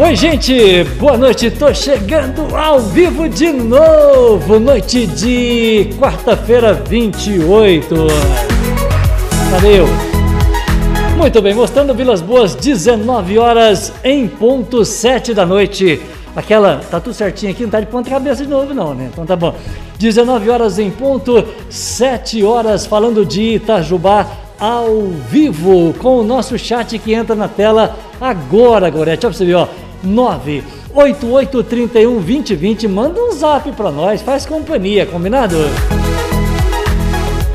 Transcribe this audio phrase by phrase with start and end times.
[0.00, 1.50] Oi, gente, boa noite.
[1.50, 7.96] Tô chegando ao vivo de novo, noite de quarta-feira, 28.
[9.50, 9.86] Cadê eu?
[11.16, 16.00] Muito bem, mostrando Vilas Boas, 19 horas em ponto 7 da noite.
[16.36, 19.10] Aquela, tá tudo certinho aqui, não tá de ponta cabeça de novo não, né?
[19.12, 19.52] Então tá bom.
[19.98, 24.28] 19 horas em ponto, 7 horas falando de Itajubá
[24.60, 29.26] ao vivo com o nosso chat que entra na tela agora, Gorete.
[29.26, 29.66] Olha pra você ver, ó.
[30.02, 35.56] 98831 2020, manda um zap para nós, faz companhia, combinado?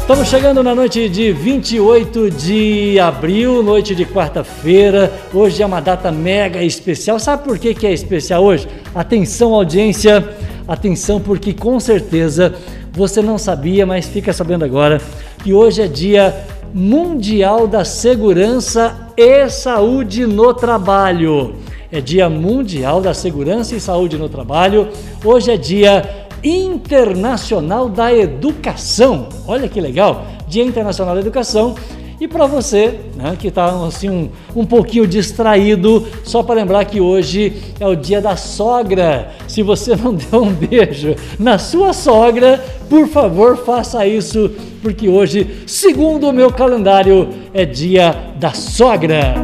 [0.03, 5.09] Estamos chegando na noite de 28 de abril, noite de quarta-feira.
[5.33, 7.17] Hoje é uma data mega especial.
[7.19, 8.67] Sabe por que, que é especial hoje?
[8.93, 10.27] Atenção, audiência,
[10.67, 12.53] atenção, porque com certeza
[12.91, 15.01] você não sabia, mas fica sabendo agora
[15.41, 16.35] que hoje é dia
[16.73, 21.55] mundial da segurança e saúde no trabalho.
[21.93, 24.87] É dia mundial da segurança e saúde no trabalho.
[25.23, 29.29] Hoje é dia Internacional da Educação.
[29.45, 30.25] Olha que legal!
[30.47, 31.75] Dia Internacional da Educação.
[32.19, 36.99] E para você né, que está assim, um, um pouquinho distraído, só para lembrar que
[36.99, 39.29] hoje é o dia da sogra.
[39.47, 44.49] Se você não deu um beijo na sua sogra, por favor faça isso,
[44.81, 49.35] porque hoje, segundo o meu calendário, é dia da sogra.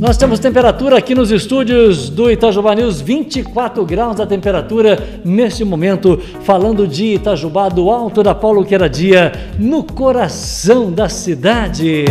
[0.00, 6.18] Nós temos temperatura aqui nos estúdios do Itajubá News, 24 graus a temperatura neste momento,
[6.42, 12.06] falando de Itajubá, do alto da Paulo Queradia, no coração da cidade.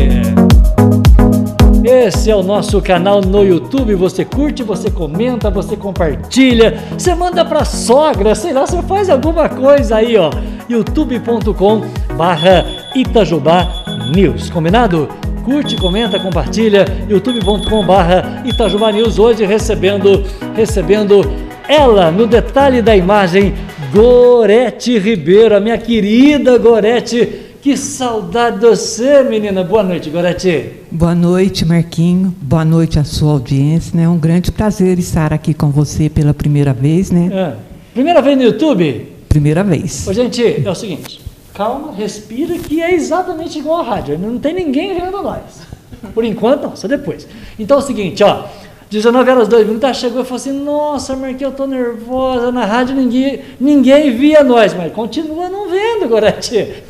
[1.83, 3.95] Esse é o nosso canal no YouTube.
[3.95, 9.49] Você curte, você comenta, você compartilha, você manda pra sogra, sei lá, você faz alguma
[9.49, 10.29] coisa aí, ó.
[10.69, 11.81] youtube.com
[12.15, 12.63] barra
[12.95, 13.67] Itajubá
[14.13, 14.51] News.
[14.51, 15.09] Combinado?
[15.49, 20.23] Curte, comenta, compartilha, youtube.com/barra Itajubá News hoje recebendo,
[20.55, 21.21] recebendo
[21.67, 23.55] ela no detalhe da imagem,
[23.91, 27.47] Gorete Ribeiro, a minha querida Gorete.
[27.63, 29.63] Que saudade de você, menina.
[29.63, 30.69] Boa noite, Gorete.
[30.91, 32.33] Boa noite, Marquinho.
[32.39, 33.97] Boa noite à sua audiência.
[33.97, 34.03] Né?
[34.03, 37.29] É um grande prazer estar aqui com você pela primeira vez, né?
[37.33, 37.53] É.
[37.93, 39.07] Primeira vez no YouTube?
[39.27, 40.07] Primeira vez.
[40.07, 41.28] Ô, gente, é o seguinte
[41.59, 44.17] calma, respira, que é exatamente igual a rádio.
[44.17, 45.67] Não tem ninguém vendo nós.
[46.13, 47.27] Por enquanto, não, só depois.
[47.59, 48.45] Então é o seguinte, ó.
[48.89, 52.49] 19 horas 2 minutos, ela chegou e falou assim: Nossa, Marquinhos, eu tô nervosa.
[52.49, 56.81] Na rádio ninguém, ninguém via nós, mas continua não vendo, Gorete.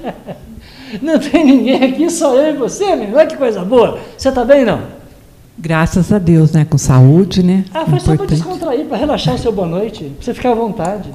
[1.02, 3.18] não tem ninguém aqui, só eu e você, menino.
[3.18, 3.98] Olha que coisa boa.
[4.16, 4.80] Você tá bem, não?
[5.58, 6.66] Graças a Deus, né?
[6.68, 7.64] Com saúde, né?
[7.72, 8.06] Ah, foi Importante.
[8.06, 11.10] só para descontrair, para relaxar o seu boa noite, para você ficar à vontade.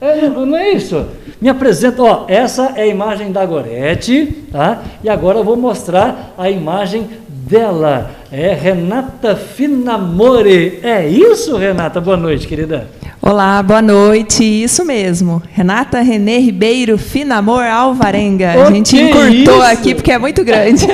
[0.00, 1.06] É, não é isso.
[1.40, 4.82] Me apresenta, ó, essa é a imagem da Gorete, tá?
[5.02, 8.10] E agora eu vou mostrar a imagem dela.
[8.30, 10.80] É Renata Finamore.
[10.82, 11.98] É isso, Renata?
[11.98, 12.88] Boa noite, querida.
[13.22, 14.44] Olá, boa noite.
[14.44, 15.42] Isso mesmo.
[15.50, 18.66] Renata Renê Ribeiro Finamor Alvarenga.
[18.66, 20.86] A gente encurtou aqui porque é muito grande.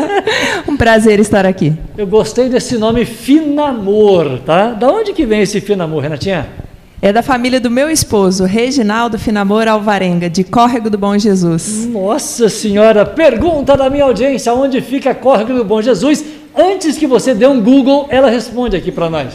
[0.68, 1.72] um prazer estar aqui.
[1.96, 4.72] Eu gostei desse nome Finamor, tá?
[4.72, 6.67] Da onde que vem esse Finamor, Renatinha?
[7.00, 11.86] É da família do meu esposo, Reginaldo Finamor Alvarenga, de Córrego do Bom Jesus.
[11.86, 16.24] Nossa Senhora, pergunta da minha audiência, onde fica Córrego do Bom Jesus?
[16.56, 19.32] Antes que você dê um Google, ela responde aqui para nós.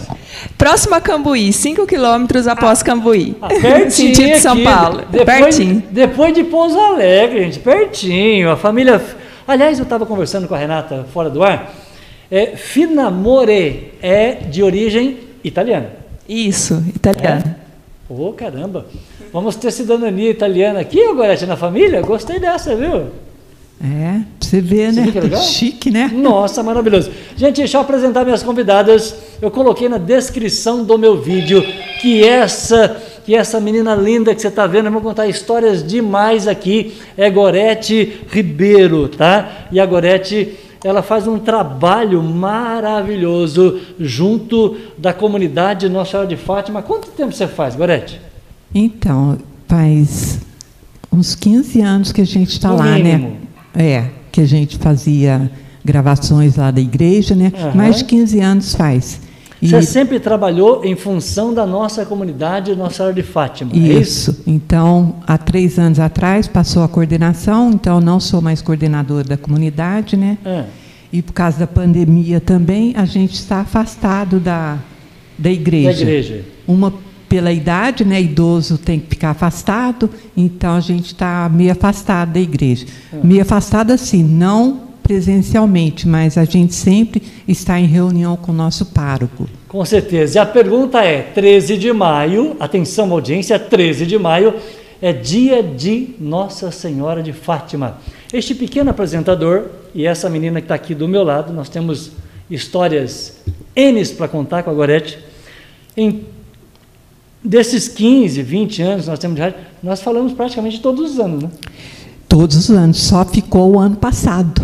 [0.57, 3.33] Próximo a Cambuí, 5 quilômetros após ah, Cambuí.
[3.41, 5.03] Ah, pertinho Sentido São Paulo.
[5.09, 5.83] Depois, pertinho.
[5.89, 8.51] Depois de Pouso Alegre, gente, pertinho.
[8.51, 9.01] A família...
[9.47, 11.73] Aliás, eu estava conversando com a Renata fora do ar.
[12.29, 16.02] É, Finamore é de origem italiana.
[16.27, 17.57] Isso, italiana.
[17.59, 17.63] É?
[18.09, 18.85] Oh, caramba.
[19.31, 22.01] Vamos ter cidadania italiana aqui agora, na família?
[22.01, 23.07] Gostei dessa, viu?
[23.83, 25.07] É, você vê, né?
[25.11, 26.09] Você Chique, né?
[26.13, 27.11] Nossa, maravilhoso.
[27.35, 29.15] Gente, deixa eu apresentar minhas convidadas.
[29.41, 31.61] Eu coloquei na descrição do meu vídeo
[31.99, 36.45] que essa que essa menina linda que você está vendo, eu vou contar histórias demais
[36.45, 39.67] aqui, é Gorete Ribeiro, tá?
[39.71, 46.81] E a Gorete ela faz um trabalho maravilhoso junto da comunidade Nossa Senhora de Fátima.
[46.81, 48.19] Quanto tempo você faz, Gorete?
[48.75, 49.37] Então,
[49.67, 50.39] faz
[51.11, 52.97] uns 15 anos que a gente está lá, né?
[52.97, 53.37] mínimo.
[53.73, 53.85] né?
[53.85, 55.49] É, que a gente fazia
[55.85, 57.51] gravações lá da igreja, né?
[57.55, 57.75] Uhum.
[57.75, 59.21] Mais de 15 anos faz.
[59.67, 63.71] Você sempre trabalhou em função da nossa comunidade Nossa Senhora de Fátima.
[63.73, 63.91] Isso.
[63.91, 64.43] É isso.
[64.47, 70.17] Então, há três anos atrás passou a coordenação, então não sou mais coordenadora da comunidade,
[70.17, 70.37] né?
[70.45, 70.65] É.
[71.11, 74.79] E por causa da pandemia também, a gente está afastado da,
[75.37, 75.91] da igreja.
[75.91, 76.45] Da igreja.
[76.67, 76.93] Uma
[77.29, 78.21] pela idade, né?
[78.21, 82.85] Idoso tem que ficar afastado, então a gente está meio afastado da igreja.
[83.11, 83.25] É.
[83.25, 88.87] Meio afastado assim, não presencialmente, mas a gente sempre está em reunião com o nosso
[88.87, 89.47] pároco.
[89.67, 90.37] Com certeza.
[90.37, 94.55] E a pergunta é: 13 de maio, atenção audiência, 13 de maio
[95.01, 97.97] é dia de Nossa Senhora de Fátima.
[98.31, 102.11] Este pequeno apresentador e essa menina que está aqui do meu lado, nós temos
[102.49, 103.41] histórias
[103.75, 105.19] N para contar com a Gorete.
[105.97, 106.23] Em
[107.43, 111.49] desses 15, 20 anos nós temos de rádio, nós falamos praticamente todos os anos, né?
[112.29, 114.61] Todos os anos, só ficou o ano passado,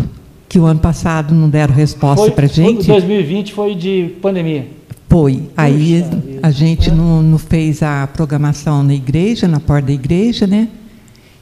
[0.49, 2.87] que o ano passado não deram resposta para a gente.
[2.87, 4.67] 2020 foi de pandemia.
[5.07, 5.43] Foi.
[5.55, 6.03] Aí
[6.41, 6.91] a gente é.
[6.93, 10.67] não, não, fez a programação na igreja, na porta da igreja, né?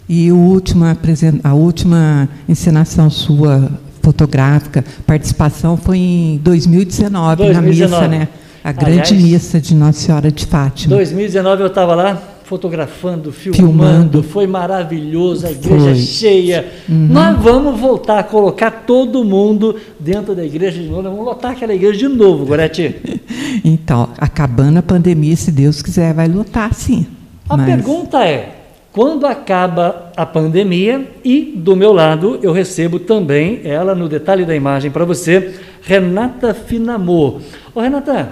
[0.09, 0.98] E o última,
[1.44, 3.71] a última encenação sua
[4.01, 7.51] fotográfica, participação foi em 2019, 2019.
[7.54, 8.27] na missa, né?
[8.63, 10.95] A grande Aliás, missa de Nossa Senhora de Fátima.
[10.95, 15.95] 2019 eu estava lá fotografando, filmando, filmando, foi maravilhoso, a igreja foi.
[15.95, 16.65] cheia.
[16.88, 17.09] Uhum.
[17.11, 21.73] Nós vamos voltar a colocar todo mundo dentro da igreja de novo, vamos lotar aquela
[21.73, 22.95] igreja de novo, Gorete.
[23.65, 27.05] então, acabando a pandemia, se Deus quiser, vai lotar sim.
[27.49, 27.65] A mas...
[27.65, 28.55] pergunta é,
[28.94, 34.55] quando acaba a pandemia e do meu lado eu recebo também ela no detalhe da
[34.55, 37.41] imagem para você, Renata Finamor.
[37.75, 38.31] Ô Renata,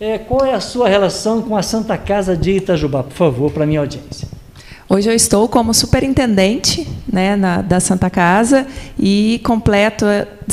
[0.00, 3.66] é, qual é a sua relação com a Santa Casa de Itajubá, por favor, para
[3.66, 4.28] minha audiência?
[4.88, 8.66] Hoje eu estou como superintendente né, na, da Santa Casa
[8.98, 10.04] e completo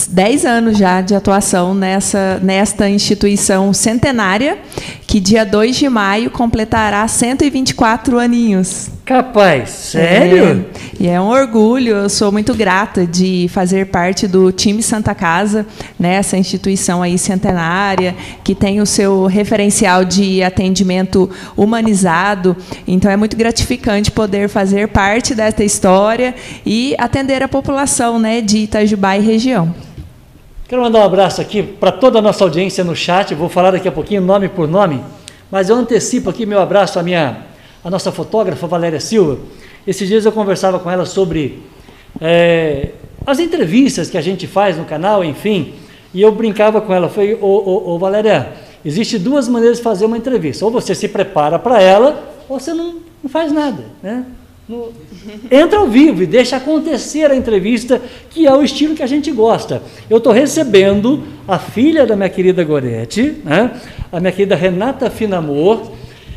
[0.10, 4.58] 10 anos já de atuação nessa, nesta instituição centenária,
[5.06, 8.90] que dia 2 de maio completará 124 aninhos.
[9.12, 10.66] Capaz, sério?
[10.74, 15.14] É, e é um orgulho, eu sou muito grata de fazer parte do time Santa
[15.14, 15.66] Casa,
[16.00, 22.56] né, instituição aí centenária, que tem o seu referencial de atendimento humanizado.
[22.88, 26.34] Então é muito gratificante poder fazer parte dessa história
[26.66, 29.76] e atender a população né, de Itajubá e região.
[30.70, 33.90] Quero mandar um abraço aqui para toda a nossa audiência no chat, vou falar daqui
[33.90, 35.02] a pouquinho nome por nome,
[35.52, 37.51] mas eu antecipo aqui meu abraço à minha,
[37.84, 39.40] à nossa fotógrafa Valéria Silva.
[39.86, 41.60] Esses dias eu conversava com ela sobre
[42.20, 42.90] é,
[43.26, 45.74] as entrevistas que a gente faz no canal, enfim,
[46.14, 50.18] e eu brincava com ela, foi, ô, ô, Valéria, existe duas maneiras de fazer uma
[50.18, 54.26] entrevista, ou você se prepara para ela, ou você não, não faz nada, né?
[55.50, 59.30] Entra ao vivo e deixa acontecer a entrevista, que é o estilo que a gente
[59.32, 59.82] gosta.
[60.10, 63.72] Eu estou recebendo a filha da minha querida Gorete, né,
[64.12, 65.92] a minha querida Renata Finamor,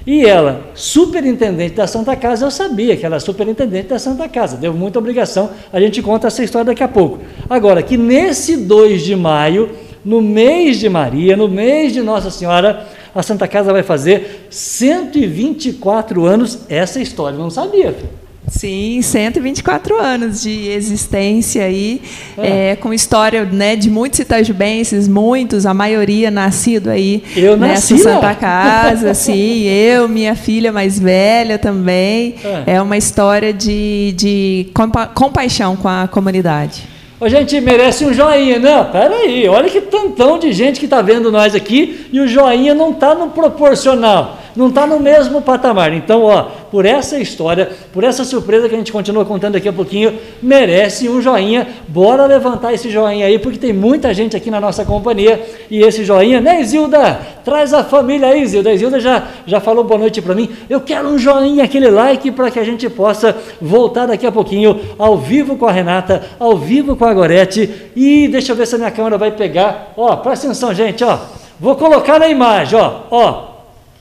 [0.07, 4.57] e ela, superintendente da Santa Casa, eu sabia que ela é superintendente da Santa Casa,
[4.57, 7.21] deu muita obrigação, a gente conta essa história daqui a pouco.
[7.49, 9.71] Agora, que nesse 2 de maio,
[10.05, 16.27] no mês de Maria, no mês de Nossa Senhora, a Santa Casa vai fazer 124
[16.27, 18.24] anos, essa história eu não sabia, filho.
[18.47, 22.01] Sim, 124 anos de existência aí,
[22.37, 22.73] é.
[22.73, 28.35] É, com história né, de muitos itajubenses, muitos, a maioria nascido aí eu nessa Santa
[28.35, 32.35] Casa, sim, eu, minha filha mais velha também.
[32.67, 36.83] É, é uma história de, de compa compaixão com a comunidade.
[37.21, 38.59] A gente merece um joinha.
[38.59, 42.75] Não, peraí, olha que tantão de gente que está vendo nós aqui e o joinha
[42.75, 45.93] não está no proporcional não está no mesmo patamar.
[45.93, 49.73] Então, ó, por essa história, por essa surpresa que a gente continua contando daqui a
[49.73, 51.67] pouquinho, merece um joinha.
[51.89, 55.43] Bora levantar esse joinha aí, porque tem muita gente aqui na nossa companhia.
[55.71, 57.21] E esse joinha, né, Isilda?
[57.45, 58.71] Traz a família aí, Isilda.
[58.71, 60.49] A Isilda já, já falou boa noite para mim.
[60.69, 64.81] Eu quero um joinha, aquele like, para que a gente possa voltar daqui a pouquinho
[64.99, 67.91] ao vivo com a Renata, ao vivo com a Gorete.
[67.97, 69.93] E deixa eu ver se a minha câmera vai pegar.
[69.97, 71.19] Ó, presta atenção, gente, ó.
[71.59, 73.54] Vou colocar na imagem, ó, ó.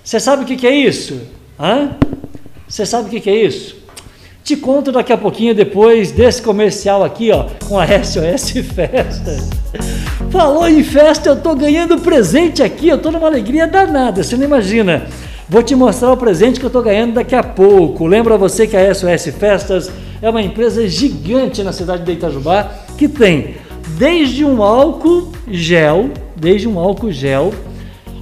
[0.04, 1.22] Você sabe o que, que é isso?
[1.58, 1.92] Hã?
[2.68, 3.78] Você sabe o que, que é isso?
[4.44, 9.50] Te conto daqui a pouquinho depois desse comercial aqui, ó, com a SOS Festas.
[10.30, 14.44] Falou em festa, eu tô ganhando presente aqui, eu tô numa alegria danada, você não
[14.44, 15.08] imagina.
[15.48, 18.06] Vou te mostrar o presente que eu tô ganhando daqui a pouco.
[18.06, 19.90] Lembra você que a SOS Festas
[20.22, 23.56] é uma empresa gigante na cidade de Itajubá que tem
[23.98, 27.54] desde um álcool gel, desde um álcool gel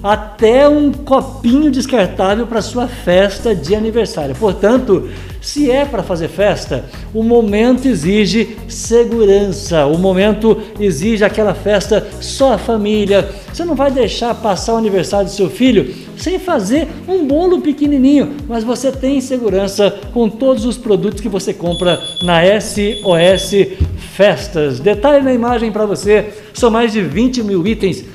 [0.04, 4.36] até um copinho descartável para sua festa de aniversário.
[4.36, 5.10] Portanto,
[5.42, 12.54] se é para fazer festa, o momento exige segurança, o momento exige aquela festa só
[12.54, 13.28] a família.
[13.52, 18.36] Você não vai deixar passar o aniversário do seu filho sem fazer um bolo pequenininho,
[18.48, 23.78] mas você tem segurança com todos os produtos que você compra na SOS
[24.16, 24.80] Festas.
[24.80, 28.06] Detalhe na imagem para você: são mais de 20 mil itens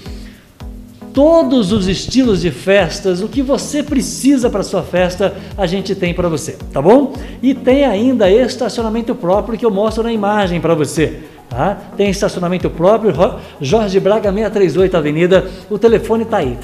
[1.17, 6.13] todos os estilos de festas, o que você precisa para sua festa, a gente tem
[6.13, 7.15] para você, tá bom?
[7.43, 11.21] E tem ainda estacionamento próprio que eu mostro na imagem para você.
[11.49, 11.79] Tá?
[11.97, 13.15] Tem estacionamento próprio,
[13.63, 15.47] Jorge Braga 638 Avenida.
[15.71, 16.59] O telefone está aí,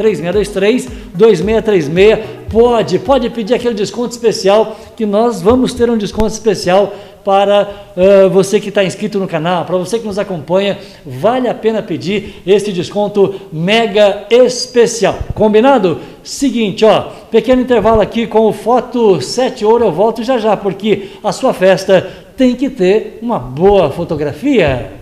[1.16, 2.18] 3623-2636.
[2.50, 6.92] Pode, pode pedir aquele desconto especial, que nós vamos ter um desconto especial
[7.25, 11.55] para uh, você que está inscrito no canal, para você que nos acompanha, vale a
[11.55, 15.19] pena pedir esse desconto mega especial.
[15.35, 16.00] Combinado?
[16.23, 21.11] Seguinte, ó, pequeno intervalo aqui com o Foto 7 Ouro, eu volto já já, porque
[21.23, 25.01] a sua festa tem que ter uma boa fotografia.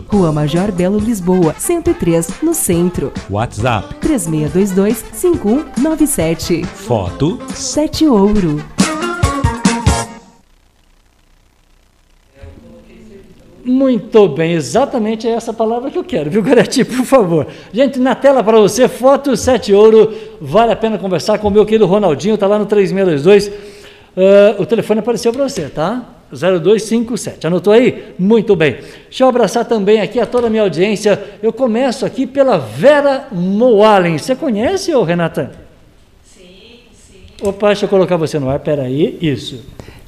[0.07, 3.11] Rua Major Belo Lisboa, 103, no centro.
[3.29, 6.63] WhatsApp 3622-5197.
[6.65, 8.63] Foto 7 Ouro.
[13.63, 17.47] Muito bem, exatamente essa palavra que eu quero, viu, Goreti, por favor.
[17.71, 21.65] Gente, na tela para você, foto 7 ouro, vale a pena conversar com o meu
[21.65, 23.47] querido Ronaldinho, tá lá no 3622.
[23.47, 23.51] Uh,
[24.17, 26.03] ah, o telefone apareceu para você, tá?
[26.31, 27.47] 0257.
[27.47, 28.13] Anotou aí?
[28.17, 28.77] Muito bem.
[29.09, 31.21] Deixa eu abraçar também aqui a toda a minha audiência.
[31.41, 34.17] Eu começo aqui pela Vera Moalen.
[34.17, 35.51] Você conhece, ô Renata?
[36.23, 37.19] Sim, sim.
[37.41, 38.59] Opa, deixa eu colocar você no ar.
[38.59, 39.17] Peraí.
[39.21, 39.63] Isso.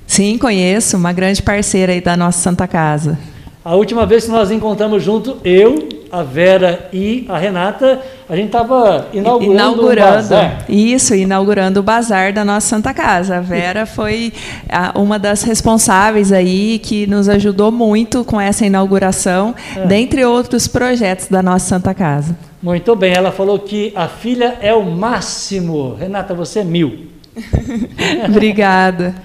[0.08, 0.98] Sim, conheço.
[0.98, 3.18] Uma grande parceira aí da nossa Santa Casa.
[3.66, 8.46] A última vez que nós encontramos junto, eu, a Vera e a Renata, a gente
[8.46, 10.66] estava inaugurando, inaugurando o bazar.
[10.70, 13.38] Isso, inaugurando o bazar da nossa Santa Casa.
[13.38, 14.32] A Vera foi
[14.70, 19.88] a, uma das responsáveis aí que nos ajudou muito com essa inauguração, é.
[19.88, 22.38] dentre outros projetos da nossa Santa Casa.
[22.62, 25.96] Muito bem, ela falou que a filha é o máximo.
[25.96, 27.08] Renata, você é mil.
[28.30, 29.16] Obrigada.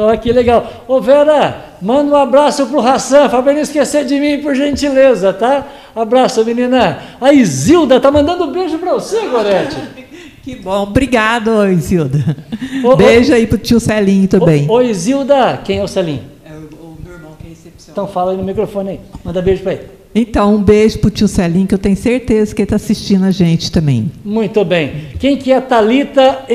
[0.00, 0.84] Oh, que legal.
[0.86, 5.66] Ô Vera, manda um abraço pro Hassan, para não esquecer de mim, por gentileza, tá?
[5.94, 6.98] Abraço, menina.
[7.20, 9.76] A Isilda tá mandando um beijo para você, Gorete.
[10.40, 12.34] Que bom, obrigado, Isilda.
[12.82, 14.66] Ô, beijo ô, aí pro tio Celinho também.
[14.66, 16.22] Ô, ô, Isilda, quem é o Celinho?
[16.42, 17.92] É o, o meu irmão que é recepção.
[17.92, 19.00] Então fala aí no microfone aí.
[19.22, 19.82] Manda beijo para ele.
[20.14, 23.30] Então, um beijo pro tio Celinho, que eu tenho certeza que ele está assistindo a
[23.30, 24.10] gente também.
[24.24, 25.08] Muito bem.
[25.18, 26.46] Quem que é a Thalita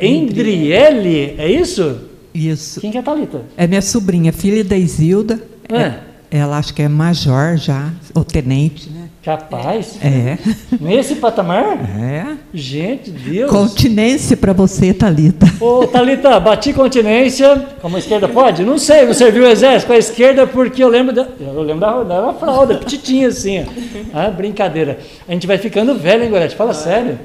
[0.00, 1.34] Endriele?
[1.36, 1.98] É isso?
[2.36, 2.80] Isso.
[2.84, 3.42] É a Thalita?
[3.56, 5.40] É minha sobrinha, filha da Isilda.
[5.68, 5.76] É.
[5.76, 6.00] é.
[6.30, 9.08] Ela acho que é major já, ou tenente, né?
[9.22, 9.98] Capaz?
[10.02, 10.38] É.
[10.80, 11.78] Nesse patamar?
[11.98, 12.36] É.
[12.52, 13.50] Gente, Deus.
[13.50, 15.46] Continência para você, Talita.
[15.60, 17.56] Ô, Talita, bati continência.
[17.80, 18.64] Como a esquerda pode?
[18.64, 21.80] Não sei, não serviu o exército com a esquerda porque eu lembro da, eu lembro
[21.80, 23.64] da, da fralda, petitinha assim.
[24.12, 24.98] Ah, brincadeira.
[25.28, 26.54] A gente vai ficando velho, hein, Gorete?
[26.54, 27.18] Fala sério.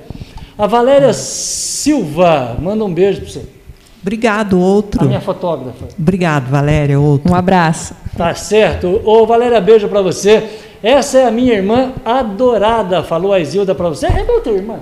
[0.58, 3.61] A Valéria Silva, manda um beijo para você.
[4.01, 5.03] Obrigado, outro.
[5.03, 5.86] A minha fotógrafa.
[5.98, 7.31] Obrigado, Valéria, outro.
[7.31, 7.93] Um abraço.
[8.17, 9.00] Tá certo.
[9.05, 10.43] Ô, Valéria, beijo para você.
[10.81, 14.08] Essa é a minha irmã adorada, falou a Isilda para você.
[14.08, 14.79] É bom ter irmã?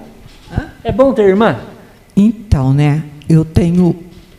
[0.52, 0.68] Hã?
[0.84, 1.58] É bom ter irmã?
[2.16, 3.04] Então, né?
[3.28, 3.88] Eu tenho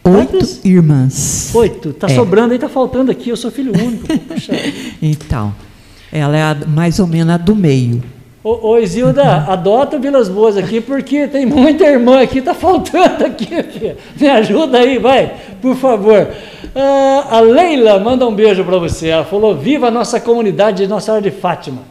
[0.02, 0.64] oito Quantos?
[0.64, 1.54] irmãs.
[1.54, 1.92] Oito?
[1.92, 2.14] Tá é.
[2.14, 3.28] sobrando aí, tá faltando aqui.
[3.28, 4.06] Eu sou filho único.
[5.02, 5.54] então,
[6.10, 8.02] ela é a, mais ou menos a do meio.
[8.42, 13.62] Ô, ô Isilda, adota Vilas Boas aqui, porque tem muita irmã aqui, tá faltando aqui,
[13.64, 13.98] filha.
[14.18, 16.26] Me ajuda aí, vai, por favor.
[16.74, 19.08] Ah, a Leila manda um beijo para você.
[19.08, 21.82] Ela falou: Viva a nossa comunidade de Nossa Senhora de Fátima.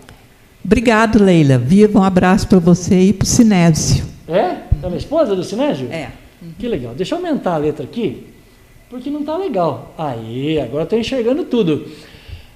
[0.65, 1.60] Obrigado, Leila.
[1.60, 4.06] Viva um abraço para você e para o Sinésio.
[4.27, 4.39] É?
[4.39, 5.88] É a minha esposa do Sinésio?
[5.91, 6.10] É.
[6.58, 6.94] Que legal.
[6.96, 8.25] Deixa eu aumentar a letra aqui,
[8.89, 9.94] porque não tá legal.
[9.96, 11.86] Aí, agora estou enxergando tudo.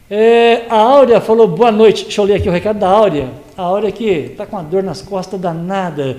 [0.10, 2.06] É, a Áurea falou boa noite.
[2.06, 3.43] Deixa eu ler aqui o recado da Áurea.
[3.56, 6.18] A Áurea que está com uma dor nas costas danada.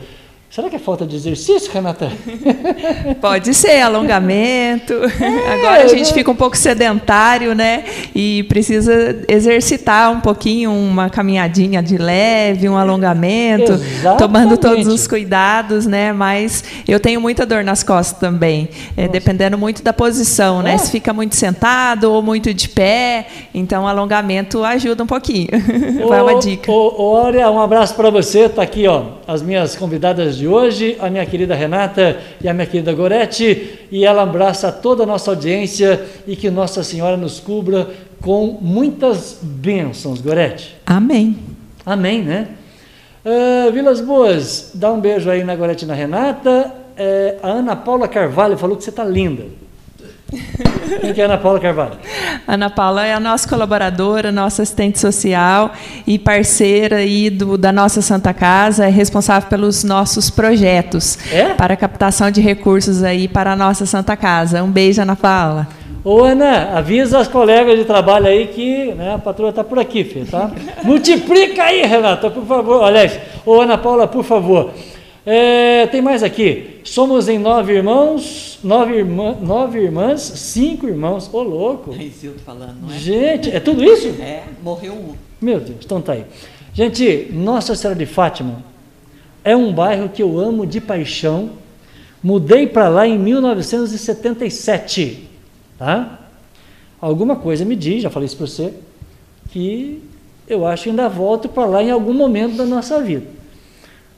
[0.51, 2.09] Será que é falta de exercício, Renata?
[3.21, 4.95] Pode ser, alongamento.
[4.95, 7.85] É, Agora a gente fica um pouco sedentário, né?
[8.15, 14.19] E precisa exercitar um pouquinho, uma caminhadinha de leve, um alongamento, Exatamente.
[14.19, 16.13] tomando todos os cuidados, né?
[16.13, 20.75] Mas eu tenho muita dor nas costas também, é, dependendo muito da posição, né?
[20.75, 20.79] É.
[20.79, 25.49] Se fica muito sentado ou muito de pé, então alongamento ajuda um pouquinho.
[26.09, 26.71] Vai uma dica.
[26.71, 28.49] Ô, ô, Áurea, um abraço para você.
[28.49, 32.67] Tá aqui, ó, as minhas convidadas de hoje, a minha querida Renata e a minha
[32.67, 37.89] querida Gorete, e ela abraça toda a nossa audiência e que Nossa Senhora nos cubra
[38.21, 40.77] com muitas bênçãos, Gorete.
[40.87, 41.37] Amém.
[41.85, 42.49] Amém, né?
[43.25, 46.73] Uh, Vilas Boas, dá um beijo aí na Gorete e na Renata.
[46.97, 49.45] Uh, a Ana Paula Carvalho falou que você está linda.
[51.01, 51.93] Quem que é a Ana Paula Carvalho?
[52.47, 55.73] Ana Paula é a nossa colaboradora, nossa assistente social
[56.07, 61.55] e parceira aí do, da nossa Santa Casa, é responsável pelos nossos projetos é?
[61.55, 64.63] para captação de recursos aí para a nossa Santa Casa.
[64.63, 65.67] Um beijo, Ana Paula.
[66.05, 70.05] Ô, Ana, avisa as colegas de trabalho aí que né, a patroa está por aqui,
[70.05, 70.51] filho, tá?
[70.85, 72.83] Multiplica aí, Renata, por favor.
[72.83, 74.71] Olha, ô, Ana Paula, por favor.
[75.27, 76.81] É, tem mais aqui.
[76.85, 81.33] Somos em nove irmãos, nove, irmã, nove irmãs, cinco irmãos.
[81.33, 81.95] Ô, louco.
[81.95, 82.99] É isso falando, não é?
[82.99, 84.09] Gente, é tudo isso?
[84.21, 85.15] É, morreu um.
[85.41, 86.25] Meu Deus, então tá aí.
[86.73, 88.63] Gente, Nossa Senhora de Fátima
[89.43, 91.51] é um bairro que eu amo de paixão.
[92.23, 95.35] Mudei para lá em 1977
[95.79, 96.21] Tá?
[97.01, 98.73] Alguma coisa me diz, já falei isso para você,
[99.51, 100.03] que
[100.49, 103.27] eu acho que ainda volto para lá em algum momento da nossa vida.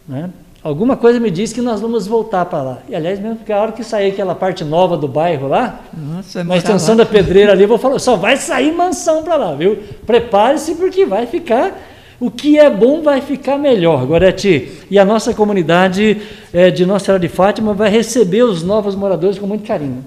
[0.07, 0.31] Né?
[0.67, 2.79] Alguma coisa me diz que nós vamos voltar para lá.
[2.89, 6.43] E aliás, mesmo que a hora que sair aquela parte nova do bairro lá, Nossa,
[6.43, 7.05] na extensão lá.
[7.05, 9.79] da pedreira ali, eu vou falar, só vai sair mansão para lá, viu?
[10.05, 11.73] Prepare-se porque vai ficar
[12.19, 14.73] o que é bom vai ficar melhor, Gorete.
[14.91, 16.21] E a nossa comunidade
[16.53, 20.03] é, de Nossa Senhora de Fátima vai receber os novos moradores com muito carinho.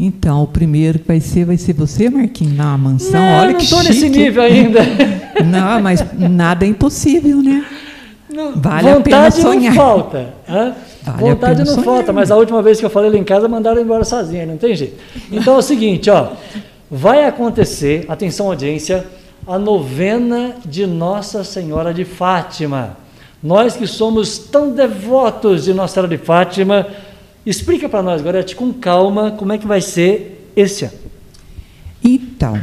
[0.00, 3.20] Então, o primeiro que vai ser, vai ser você, Marquinhos, na mansão.
[3.20, 4.80] Não, Olha não que estou nesse nível ainda.
[5.44, 7.66] não, mas nada é impossível, né?
[8.38, 10.34] Não, vale vontade não falta.
[10.46, 10.74] Vale
[11.18, 11.84] vontade não sonhar.
[11.84, 14.56] falta, mas a última vez que eu falei lá em casa, mandaram embora sozinha, não
[14.56, 14.96] tem jeito.
[15.30, 16.28] Então é o seguinte, ó,
[16.90, 19.04] vai acontecer, atenção audiência,
[19.46, 22.96] a novena de Nossa Senhora de Fátima.
[23.42, 26.86] Nós que somos tão devotos de Nossa Senhora de Fátima,
[27.48, 30.92] Explica para nós, Gorete, com calma, como é que vai ser esse ano.
[32.04, 32.62] Então,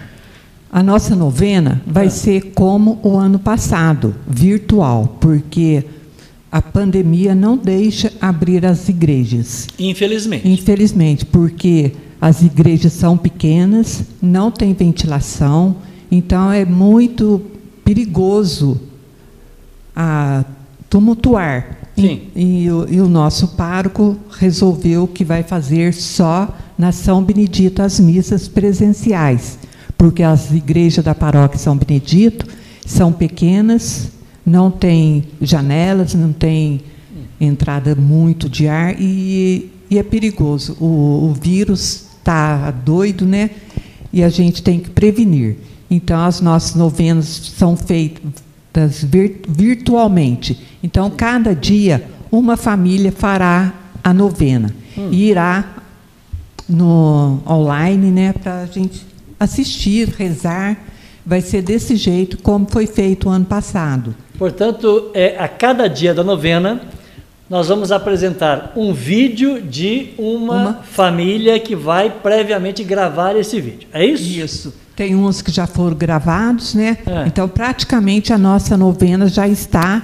[0.75, 2.09] a nossa novena vai ah.
[2.09, 5.85] ser como o ano passado, virtual, porque
[6.51, 9.69] a pandemia não deixa abrir as igrejas.
[9.79, 10.45] Infelizmente.
[10.45, 15.77] Infelizmente, porque as igrejas são pequenas, não tem ventilação,
[16.11, 17.41] então é muito
[17.85, 18.77] perigoso
[19.95, 20.43] a
[20.89, 22.23] tumultuar Sim.
[22.35, 27.97] E, e, e, o nosso pároco resolveu que vai fazer só na São Benedito as
[28.01, 29.57] missas presenciais,
[29.97, 32.47] porque as igrejas da paróquia São Benedito
[32.85, 34.11] são pequenas,
[34.45, 36.81] não tem janelas, não tem
[37.39, 40.77] entrada muito de ar e, e é perigoso.
[40.79, 43.49] O, o vírus está doido, né?
[44.13, 45.57] E a gente tem que prevenir.
[45.89, 47.25] Então, as nossas novenas
[47.57, 49.05] são feitas
[49.47, 50.59] virtualmente.
[50.81, 54.73] Então, cada dia, uma família fará a novena
[55.11, 55.75] e irá
[56.67, 59.05] no online, né, para a gente
[59.39, 60.77] assistir, rezar.
[61.25, 64.15] Vai ser desse jeito como foi feito o ano passado.
[64.37, 66.81] Portanto, é, a cada dia da novena,
[67.49, 73.87] nós vamos apresentar um vídeo de uma, uma, família que vai previamente gravar esse vídeo.
[73.93, 74.23] É isso?
[74.23, 74.73] Isso.
[74.95, 76.97] Tem uns que já foram gravados, né?
[77.05, 77.27] É.
[77.27, 80.01] Então, praticamente a nossa novena já está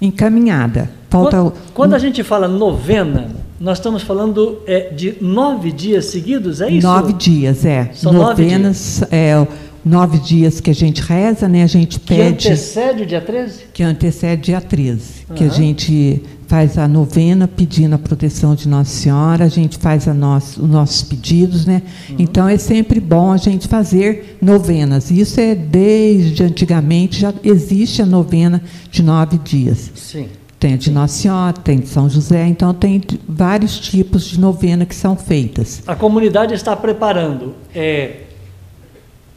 [0.00, 0.90] encaminhada.
[1.10, 6.60] Falta quando, quando a gente fala novena, nós estamos falando é, de nove dias seguidos,
[6.60, 6.86] é isso?
[6.86, 7.90] Nove dias, é.
[7.92, 9.12] São Novenas, nove dias.
[9.12, 11.62] é nove dias que a gente reza, né?
[11.62, 12.48] A gente pede.
[12.48, 13.60] Que antecede o dia 13?
[13.72, 15.02] Que antecede o dia 13.
[15.28, 15.34] Uhum.
[15.34, 20.08] Que a gente faz a novena pedindo a proteção de Nossa Senhora, a gente faz
[20.08, 21.82] a nosso, os nossos pedidos, né?
[22.08, 22.16] Uhum.
[22.18, 25.10] Então é sempre bom a gente fazer novenas.
[25.10, 29.90] Isso é desde antigamente, já existe a novena de nove dias.
[29.94, 30.28] Sim.
[30.58, 34.84] Tem a de Nossa Senhora, tem de São José, então tem vários tipos de novena
[34.84, 35.82] que são feitas.
[35.86, 38.22] A comunidade está preparando é,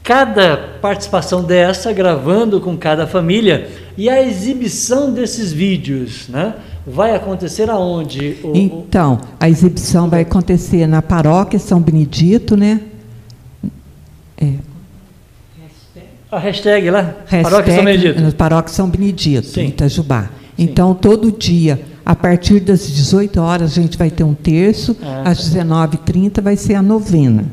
[0.03, 6.55] cada participação dessa, gravando com cada família, e a exibição desses vídeos, né?
[6.86, 8.38] vai acontecer aonde?
[8.43, 12.81] O, então, a exibição vai acontecer na paróquia São Benedito, né?
[14.38, 14.53] É.
[16.31, 17.15] A hashtag lá?
[17.25, 18.36] Hashtag, paróquia São Benedito.
[18.36, 19.62] Paróquia São Benedito, Sim.
[19.62, 20.29] em Itajubá.
[20.63, 25.30] Então, todo dia, a partir das 18 horas, a gente vai ter um terço, ah,
[25.30, 27.45] às 19h30 vai ser a novena.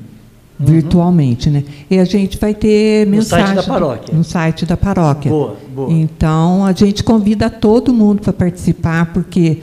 [0.58, 0.66] Uhum.
[0.66, 1.62] virtualmente, né?
[1.88, 4.14] E a gente vai ter no mensagem site da paróquia.
[4.14, 5.30] no site da paróquia.
[5.30, 5.92] Boa, boa.
[5.92, 9.58] Então a gente convida todo mundo para participar, porque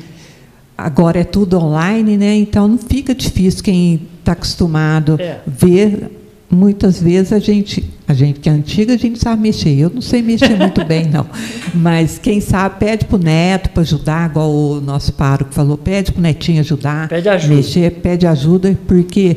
[0.77, 2.37] agora é tudo online, né?
[2.37, 5.39] Então não fica difícil quem está acostumado é.
[5.45, 6.24] ver.
[6.55, 9.77] Muitas vezes a gente, a gente que é antiga, a gente sabe mexer.
[9.77, 11.27] Eu não sei mexer muito bem, não.
[11.73, 16.13] Mas quem sabe pede para o neto para ajudar, igual o nosso pároco falou, pede
[16.13, 17.55] para o netinho ajudar, pede ajuda.
[17.55, 19.35] mexer, pede ajuda, porque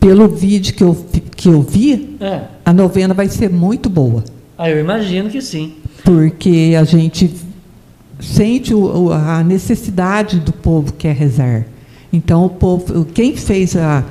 [0.00, 0.96] pelo vídeo que eu,
[1.36, 2.42] que eu vi, é.
[2.64, 4.24] a novena vai ser muito boa.
[4.56, 5.74] Ah, eu imagino que sim.
[6.02, 7.34] Porque a gente
[8.18, 11.66] sente o, a necessidade do povo que quer rezar.
[12.12, 14.02] Então, o povo, quem fez a,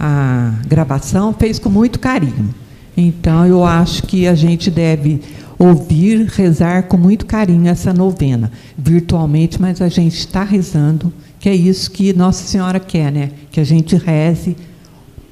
[0.00, 2.54] a gravação, fez com muito carinho.
[2.96, 5.20] Então, eu acho que a gente deve
[5.58, 11.54] ouvir, rezar com muito carinho essa novena, virtualmente, mas a gente está rezando, que é
[11.54, 13.30] isso que Nossa Senhora quer, né?
[13.50, 14.56] Que a gente reze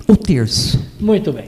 [0.07, 0.79] o terço.
[1.01, 1.47] Muito bem.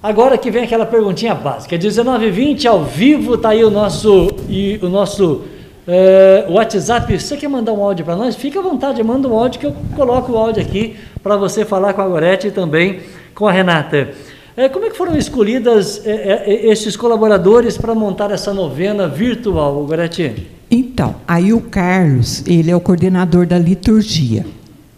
[0.00, 4.88] Agora que vem aquela perguntinha básica, 19h20 ao vivo, está aí o nosso, e, o
[4.88, 5.42] nosso
[5.86, 7.18] é, WhatsApp.
[7.18, 8.36] Você quer mandar um áudio para nós?
[8.36, 11.92] Fica à vontade, manda um áudio que eu coloco o áudio aqui para você falar
[11.94, 13.00] com a Gorete e também
[13.34, 14.10] com a Renata.
[14.56, 19.84] É, como é que foram escolhidas é, é, esses colaboradores para montar essa novena virtual,
[19.86, 20.46] Gorete?
[20.70, 24.44] Então, aí o Carlos, ele é o coordenador da liturgia.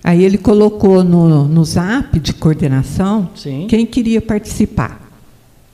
[0.03, 3.66] Aí ele colocou no, no zap de coordenação Sim.
[3.68, 5.01] quem queria participar.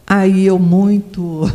[0.07, 1.51] Aí eu muito.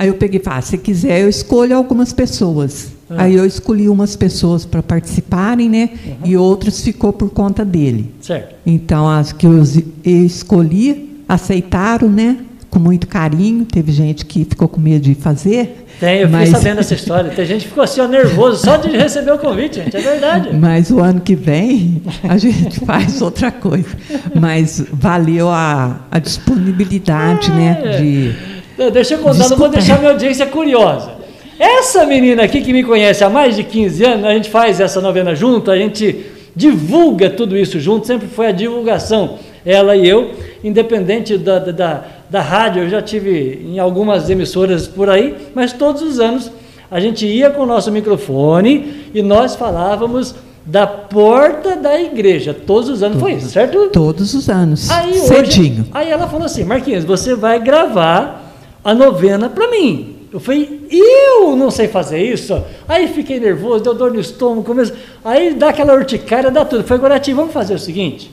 [0.00, 2.90] Aí eu peguei e falei, ah, se quiser, eu escolho algumas pessoas.
[3.10, 3.24] Ah.
[3.24, 5.90] Aí eu escolhi umas pessoas para participarem, né?
[5.92, 6.16] Uhum.
[6.24, 8.10] E outras ficou por conta dele.
[8.18, 8.54] Certo.
[8.64, 9.62] Então as que eu
[10.02, 12.38] escolhi aceitaram, né?
[12.70, 13.66] Com muito carinho.
[13.66, 15.84] Teve gente que ficou com medo de fazer.
[16.00, 16.48] Tem, eu mas...
[16.48, 17.30] fiquei sabendo dessa história.
[17.32, 19.94] Tem gente que ficou assim, ó, nervoso só de receber o convite, gente.
[19.94, 20.48] É verdade.
[20.56, 23.90] Mas o ano que vem a gente faz outra coisa.
[24.34, 27.82] Mas valeu a, a disponibilidade, né?
[27.84, 27.96] É.
[27.98, 28.59] De,
[28.92, 31.12] Deixa eu contar, não vou deixar minha audiência curiosa.
[31.58, 35.00] Essa menina aqui que me conhece há mais de 15 anos, a gente faz essa
[35.00, 36.24] novena junto, a gente
[36.56, 40.30] divulga tudo isso junto, sempre foi a divulgação, ela e eu,
[40.64, 46.00] independente da, da da rádio, eu já tive em algumas emissoras por aí, mas todos
[46.00, 46.50] os anos
[46.88, 52.54] a gente ia com o nosso microfone e nós falávamos da porta da igreja.
[52.54, 53.88] Todos os anos foi isso, certo?
[53.88, 54.88] Todos os anos.
[54.90, 55.80] Aí, cedinho.
[55.80, 58.49] Hoje, aí ela falou assim: Marquinhos, você vai gravar
[58.84, 60.16] a novena para mim.
[60.32, 62.62] Eu falei, eu não sei fazer isso.
[62.88, 64.92] Aí fiquei nervoso, deu dor no estômago, começo,
[65.24, 66.84] aí dá aquela urticária, dá tudo.
[66.84, 68.30] Foi Guarati, vamos fazer o seguinte: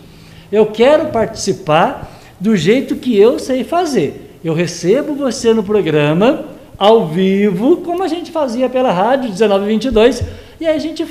[0.52, 4.38] eu quero participar do jeito que eu sei fazer.
[4.44, 6.46] Eu recebo você no programa,
[6.78, 10.24] ao vivo, como a gente fazia pela rádio, 1922,
[10.62, 11.06] e aí a gente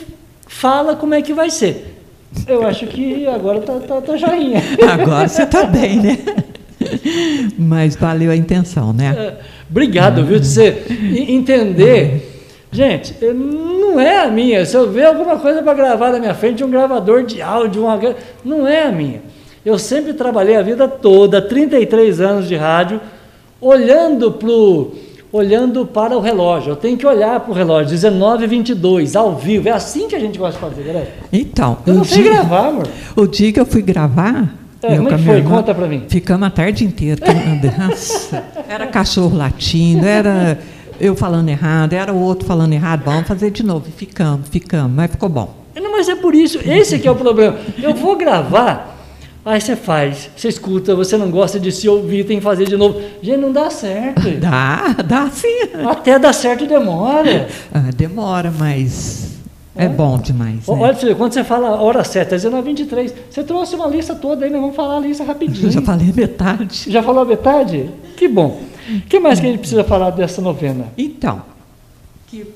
[0.46, 1.96] fala como é que vai ser.
[2.46, 4.62] Eu acho que agora tá, tá, tá joinha.
[4.92, 6.18] Agora você está bem, né?
[7.58, 9.14] Mas valeu a intenção, né?
[9.16, 9.34] É,
[9.70, 10.84] obrigado, viu, de você
[11.28, 12.36] entender.
[12.70, 14.64] Gente, não é a minha.
[14.66, 17.98] Se eu ver alguma coisa para gravar na minha frente, um gravador de áudio, uma...
[18.44, 19.22] não é a minha.
[19.64, 23.00] Eu sempre trabalhei a vida toda, 33 anos de rádio,
[23.60, 24.92] olhando pro,
[25.32, 26.72] olhando para o relógio.
[26.72, 29.68] Eu tenho que olhar para o relógio, 19 22 ao vivo.
[29.68, 31.08] É assim que a gente gosta de fazer, galera.
[31.32, 32.86] Então, eu não sei dia, gravar, amor.
[33.16, 35.42] O dia que eu fui gravar, é, como é que foi?
[35.42, 36.04] Conta para mim.
[36.08, 37.20] Ficamos a tarde inteira.
[38.68, 40.58] Era cachorro latindo, era
[41.00, 43.02] eu falando errado, era o outro falando errado.
[43.04, 43.86] Vamos fazer de novo.
[43.96, 45.54] Ficamos, ficamos, mas ficou bom.
[45.74, 47.56] Não, mas é por isso, esse que é o problema.
[47.80, 48.96] Eu vou gravar
[49.46, 52.76] Aí você faz, você escuta, você não gosta de se ouvir, tem que fazer de
[52.76, 53.00] novo.
[53.22, 54.28] Gente, não dá certo.
[54.40, 55.68] Dá, dá sim.
[55.88, 57.46] Até dar certo demora.
[57.72, 59.35] Ah, demora, mas
[59.76, 60.56] é, é bom demais.
[60.56, 60.62] Né?
[60.66, 64.50] Olha, quando você fala a hora certa, é 19h23, você trouxe uma lista toda aí,
[64.50, 65.70] nós vamos falar a lista rapidinho.
[65.72, 66.84] Já falei metade.
[66.90, 67.90] Já falou a metade?
[68.16, 68.60] Que bom.
[68.88, 70.86] O que mais que a gente precisa falar dessa novena?
[70.96, 71.42] Então,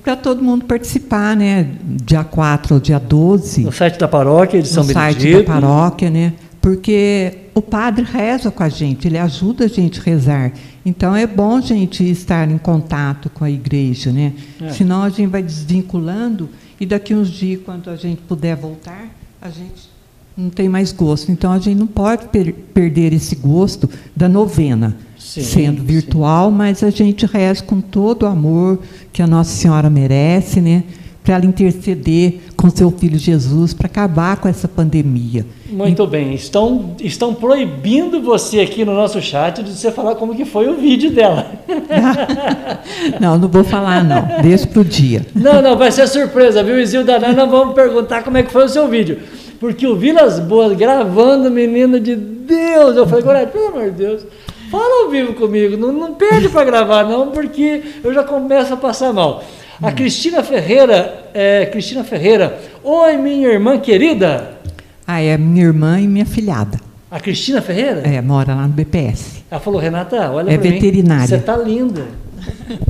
[0.03, 1.67] para todo mundo participar, né?
[1.83, 3.63] Dia 4 ou dia 12.
[3.63, 5.15] No site da paróquia de São no Benedito.
[5.15, 6.33] No site da paróquia, né?
[6.61, 10.53] porque o padre reza com a gente, ele ajuda a gente a rezar.
[10.85, 14.33] Então é bom a gente estar em contato com a igreja, né?
[14.61, 14.69] É.
[14.69, 16.47] Senão a gente vai desvinculando
[16.81, 19.07] e daqui uns dias, quando a gente puder voltar,
[19.39, 19.87] a gente
[20.35, 21.31] não tem mais gosto.
[21.31, 26.57] Então a gente não pode per perder esse gosto da novena, sim, sendo virtual, sim.
[26.57, 28.79] mas a gente reza com todo o amor
[29.13, 30.83] que a Nossa Senhora merece, né?
[31.23, 35.45] Para ela interceder com seu filho Jesus para acabar com essa pandemia.
[35.69, 36.33] Muito bem.
[36.33, 40.75] Estão, estão proibindo você aqui no nosso chat de você falar como que foi o
[40.75, 41.51] vídeo dela.
[43.19, 44.41] não, não vou falar não.
[44.41, 45.25] Deixa para o dia.
[45.35, 47.19] Não, não, vai ser surpresa, viu, Isilda?
[47.19, 49.19] Nós não vamos perguntar como é que foi o seu vídeo.
[49.59, 52.97] Porque o Vilas Boas gravando, menina de Deus.
[52.97, 54.25] Eu falei, Gorete, pelo amor de Deus,
[54.71, 55.77] fala ao vivo comigo.
[55.77, 59.43] Não, não perde para gravar, não, porque eu já começo a passar mal.
[59.81, 64.59] A Cristina Ferreira, é, Cristina Ferreira, oi minha irmã querida.
[65.07, 66.79] Ah, é minha irmã e minha filhada.
[67.09, 68.01] A Cristina Ferreira?
[68.05, 69.43] É, mora lá no BPS.
[69.49, 71.27] Ela falou, Renata, olha É veterinária.
[71.27, 72.05] Você tá linda.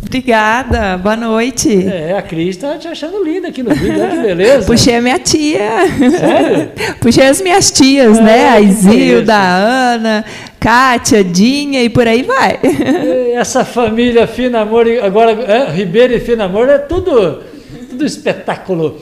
[0.06, 1.88] Obrigada, boa noite.
[1.88, 4.66] É, a Cris está te achando linda aqui no vídeo, que beleza.
[4.66, 5.88] Puxei a minha tia.
[6.20, 6.72] Sério?
[7.00, 8.50] Puxei as minhas tias, é, né?
[8.50, 10.26] A Isilda, a Ana,
[10.62, 12.60] Kátia, Dinha e por aí vai.
[13.34, 17.42] Essa família Fina Amor, agora é, Ribeiro e Fina Amor é tudo,
[17.90, 18.96] tudo espetáculo.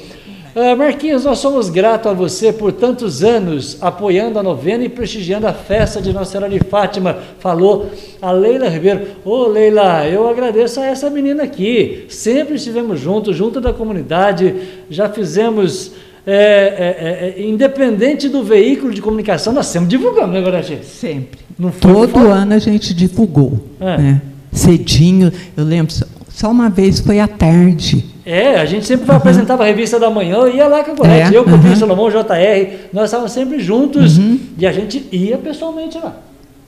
[0.56, 5.48] Uh, Marquinhos, nós somos gratos a você por tantos anos apoiando a novena e prestigiando
[5.48, 7.18] a festa de Nossa Senhora de Fátima.
[7.40, 7.92] Falou
[8.22, 9.08] a Leila Ribeiro.
[9.26, 12.06] Ô oh, Leila, eu agradeço a essa menina aqui.
[12.08, 14.56] Sempre estivemos juntos, junto da comunidade,
[14.90, 15.92] já fizemos.
[16.32, 20.86] É, é, é, é independente do veículo de comunicação, nós sempre divulgamos, né, Gorete?
[20.86, 21.40] Sempre.
[21.82, 23.60] Todo ano a gente divulgou.
[23.80, 23.98] É.
[23.98, 24.22] Né?
[24.52, 25.92] Cedinho, eu lembro,
[26.30, 28.06] só uma vez foi à tarde.
[28.24, 29.18] É, a gente sempre uhum.
[29.18, 31.76] apresentava a revista da manhã, ia lá com a Gorete, é, eu, Copinho uhum.
[31.76, 34.40] Salomão, JR, nós estávamos sempre juntos uhum.
[34.56, 36.16] e a gente ia pessoalmente lá.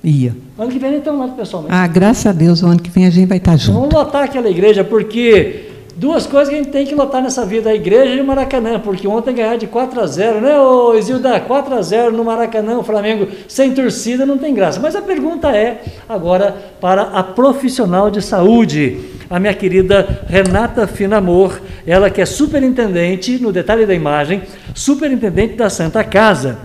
[0.03, 0.35] Ia.
[0.57, 1.75] Ano que vem então lá pessoalmente.
[1.75, 3.79] Ah, graças a Deus, o ano que vem a gente vai estar junto.
[3.79, 5.70] Vamos lotar aquela igreja, porque
[6.01, 8.79] duas coisas que a gente tem que lotar nessa vida, a igreja e o Maracanã,
[8.79, 11.39] porque ontem ganhar de 4 a 0 né, ô Isilda?
[11.39, 14.79] 4 a 0 no Maracanã, o Flamengo sem torcida não tem graça.
[14.79, 21.61] Mas a pergunta é agora para a profissional de saúde, a minha querida Renata Finamor,
[21.85, 24.41] ela que é superintendente, no detalhe da imagem,
[24.73, 26.57] superintendente da Santa Casa,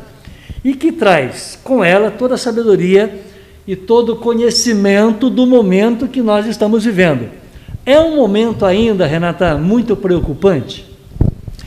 [0.65, 3.21] e que traz com ela toda a sabedoria
[3.67, 7.45] e todo o conhecimento do momento que nós estamos vivendo.
[7.87, 10.85] É um momento ainda, Renata, muito preocupante?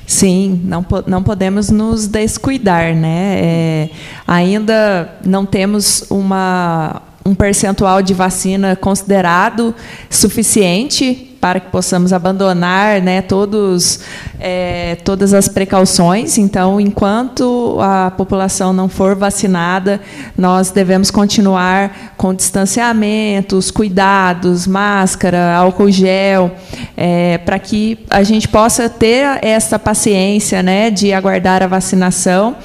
[0.05, 3.39] Sim, não, não podemos nos descuidar, né?
[3.41, 3.89] É,
[4.27, 9.73] ainda não temos uma, um percentual de vacina considerado
[10.10, 14.02] suficiente para que possamos abandonar né, todos,
[14.39, 16.38] é, todas as precauções.
[16.38, 20.02] Então, enquanto a população não for vacinada,
[20.38, 26.52] nós devemos continuar com distanciamentos, cuidados, máscara, álcool gel,
[26.97, 32.56] é, para que a gente possa ter essa paciência né, de aguardar a vacinação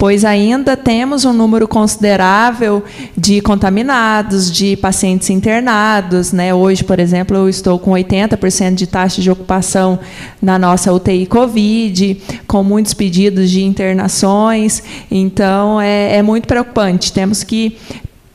[0.00, 2.82] pois ainda temos um número considerável
[3.14, 6.32] de contaminados, de pacientes internados.
[6.32, 6.54] Né?
[6.54, 9.98] Hoje, por exemplo, eu estou com 80% de taxa de ocupação
[10.40, 14.82] na nossa UTI Covid, com muitos pedidos de internações.
[15.10, 17.12] Então, é, é muito preocupante.
[17.12, 17.76] Temos que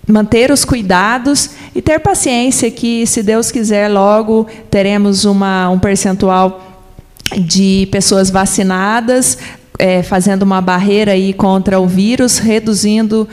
[0.08, 6.62] manter os cuidados e ter paciência que, se Deus quiser, logo teremos uma, um percentual
[7.36, 9.39] de pessoas vacinadas,
[9.77, 13.27] é, fazendo uma barreira aí contra o vírus, reduzindo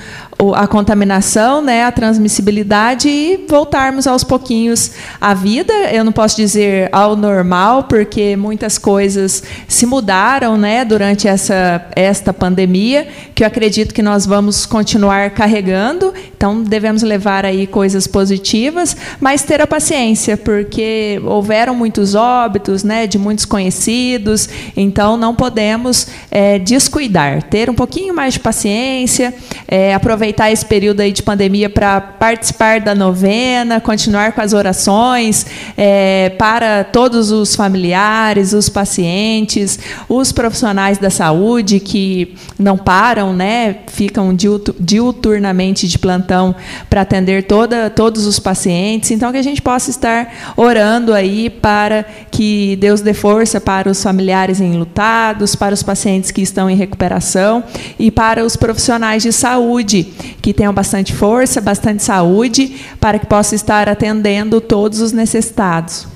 [0.53, 5.73] a contaminação, né, a transmissibilidade e voltarmos aos pouquinhos à vida.
[5.93, 12.33] Eu não posso dizer ao normal, porque muitas coisas se mudaram, né, durante essa esta
[12.33, 16.13] pandemia, que eu acredito que nós vamos continuar carregando.
[16.37, 23.07] Então devemos levar aí coisas positivas, mas ter a paciência, porque houveram muitos óbitos, né,
[23.07, 24.49] de muitos conhecidos.
[24.77, 29.33] Então não podemos é, descuidar, ter um pouquinho mais de paciência,
[29.69, 35.47] é, aproveitar esse período aí de pandemia para participar da novena, continuar com as orações
[35.77, 43.77] é, para todos os familiares, os pacientes, os profissionais da saúde que não param, né,
[43.89, 44.35] ficam
[44.79, 46.55] diuturnamente de plantão
[46.89, 49.11] para atender toda, todos os pacientes.
[49.11, 54.03] Então que a gente possa estar orando aí para que Deus dê força para os
[54.03, 57.65] familiares enlutados, para os pacientes que estão em recuperação
[57.99, 63.57] e para os profissionais de saúde que tenham bastante força, bastante saúde, para que possam
[63.57, 66.07] estar atendendo todos os necessitados.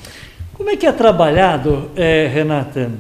[0.55, 2.91] Como é que é trabalhado, é, Renata,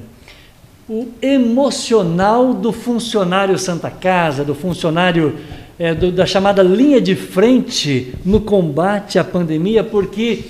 [0.89, 5.37] o emocional do funcionário Santa Casa, do funcionário
[5.79, 10.45] é, do, da chamada linha de frente no combate à pandemia, porque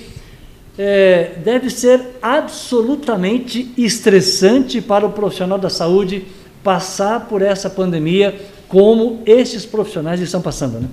[0.77, 6.23] é, deve ser absolutamente estressante para o profissional da saúde
[6.63, 8.35] passar por essa pandemia
[8.67, 10.87] como esses profissionais estão passando, né?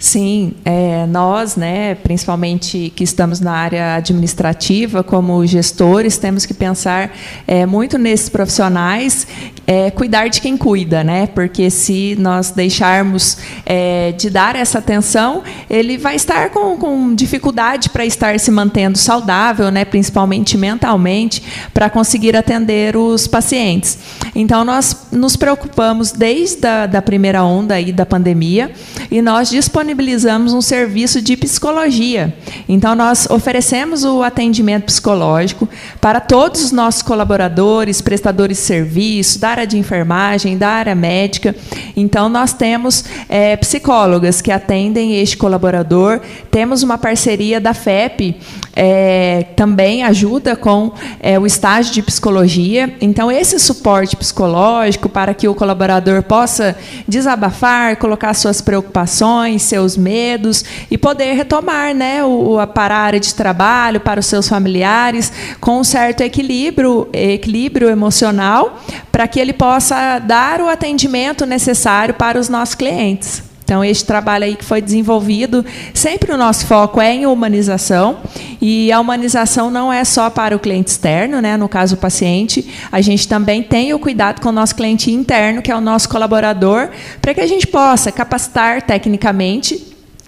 [0.00, 7.14] Sim, é, nós, né, principalmente que estamos na área administrativa, como gestores, temos que pensar
[7.46, 9.26] é, muito nesses profissionais,
[9.66, 11.26] é, cuidar de quem cuida, né?
[11.26, 13.36] Porque se nós deixarmos
[13.66, 18.96] é, de dar essa atenção, ele vai estar com, com dificuldade para estar se mantendo
[18.96, 21.42] saudável, né, principalmente mentalmente,
[21.74, 23.98] para conseguir atender os pacientes.
[24.34, 28.72] Então, nós nos preocupamos desde a da primeira onda aí da pandemia
[29.10, 32.32] e nós disponibilizamos disponibilizamos um serviço de psicologia.
[32.68, 35.68] Então, nós oferecemos o atendimento psicológico
[36.00, 41.54] para todos os nossos colaboradores, prestadores de serviço, da área de enfermagem, da área médica.
[41.96, 46.20] Então, nós temos é, psicólogas que atendem este colaborador.
[46.50, 48.36] Temos uma parceria da FEP,
[48.74, 52.94] é, também ajuda com é, o estágio de psicologia.
[53.00, 56.76] Então, esse suporte psicológico para que o colaborador possa
[57.08, 63.18] desabafar, colocar suas preocupações, seus seus medos e poder retomar né, o, para a área
[63.18, 68.78] de trabalho, para os seus familiares, com um certo equilíbrio, equilíbrio emocional,
[69.10, 73.49] para que ele possa dar o atendimento necessário para os nossos clientes.
[73.70, 78.18] Então, este trabalho aí que foi desenvolvido, sempre o nosso foco é em humanização,
[78.60, 81.56] e a humanização não é só para o cliente externo, né?
[81.56, 85.62] no caso o paciente, a gente também tem o cuidado com o nosso cliente interno,
[85.62, 86.88] que é o nosso colaborador,
[87.22, 89.86] para que a gente possa capacitar tecnicamente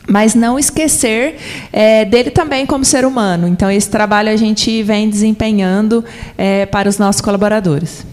[0.09, 1.37] mas não esquecer
[1.73, 3.47] é, dele também como ser humano.
[3.47, 6.05] Então, esse trabalho a gente vem desempenhando
[6.37, 8.05] é, para os nossos colaboradores.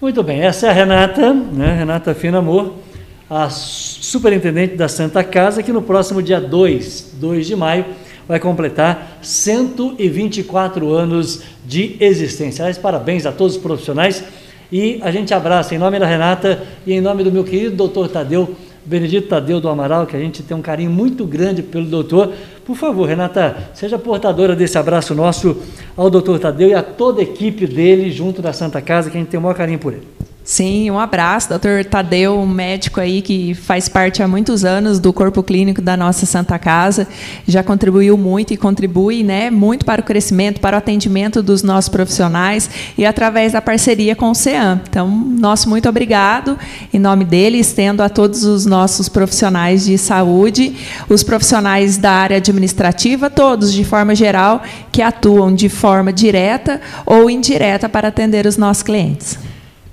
[0.00, 1.76] Muito bem, essa é a Renata, né?
[1.78, 2.85] Renata Fina Amor
[3.28, 7.84] a superintendente da Santa Casa, que no próximo dia 2, 2 de maio,
[8.28, 12.72] vai completar 124 anos de existência.
[12.80, 14.24] Parabéns a todos os profissionais
[14.70, 18.08] e a gente abraça em nome da Renata e em nome do meu querido doutor
[18.08, 22.32] Tadeu, Benedito Tadeu do Amaral, que a gente tem um carinho muito grande pelo doutor.
[22.64, 25.56] Por favor, Renata, seja portadora desse abraço nosso
[25.96, 29.20] ao doutor Tadeu e a toda a equipe dele junto da Santa Casa, que a
[29.20, 30.15] gente tem o maior carinho por ele.
[30.46, 35.12] Sim, um abraço, doutor Tadeu, um médico aí que faz parte há muitos anos do
[35.12, 37.08] corpo clínico da nossa Santa Casa,
[37.48, 41.88] já contribuiu muito e contribui né, muito para o crescimento, para o atendimento dos nossos
[41.88, 44.80] profissionais e através da parceria com o CEAM.
[44.88, 46.56] Então, nosso muito obrigado,
[46.94, 50.76] em nome dele, estendo a todos os nossos profissionais de saúde,
[51.08, 57.28] os profissionais da área administrativa, todos, de forma geral, que atuam de forma direta ou
[57.28, 59.36] indireta para atender os nossos clientes.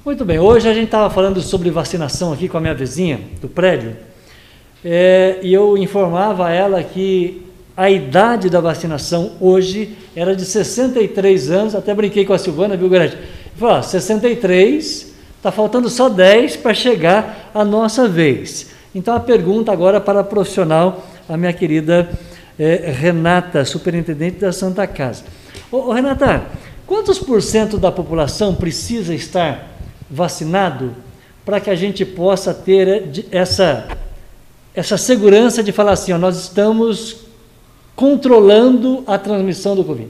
[0.06, 3.48] Muito bem, hoje a gente estava falando sobre vacinação aqui com a minha vizinha do
[3.48, 3.96] prédio
[4.84, 11.52] é, e eu informava a ela que a idade da vacinação hoje era de 63
[11.52, 13.18] anos, até brinquei com a Silvana, viu, Grande?
[13.56, 18.72] Falei, 63, está faltando só 10 para chegar a nossa vez.
[18.94, 22.10] Então a pergunta agora para a profissional, a minha querida
[22.60, 25.24] é, Renata, superintendente da Santa Casa.
[25.72, 26.44] Ô, ô, Renata,
[26.86, 29.73] quantos por cento da população precisa estar
[30.14, 30.96] vacinado
[31.44, 33.88] para que a gente possa ter essa,
[34.74, 37.18] essa segurança de falar assim: ó, nós estamos
[37.96, 40.10] controlando a transmissão do Covid.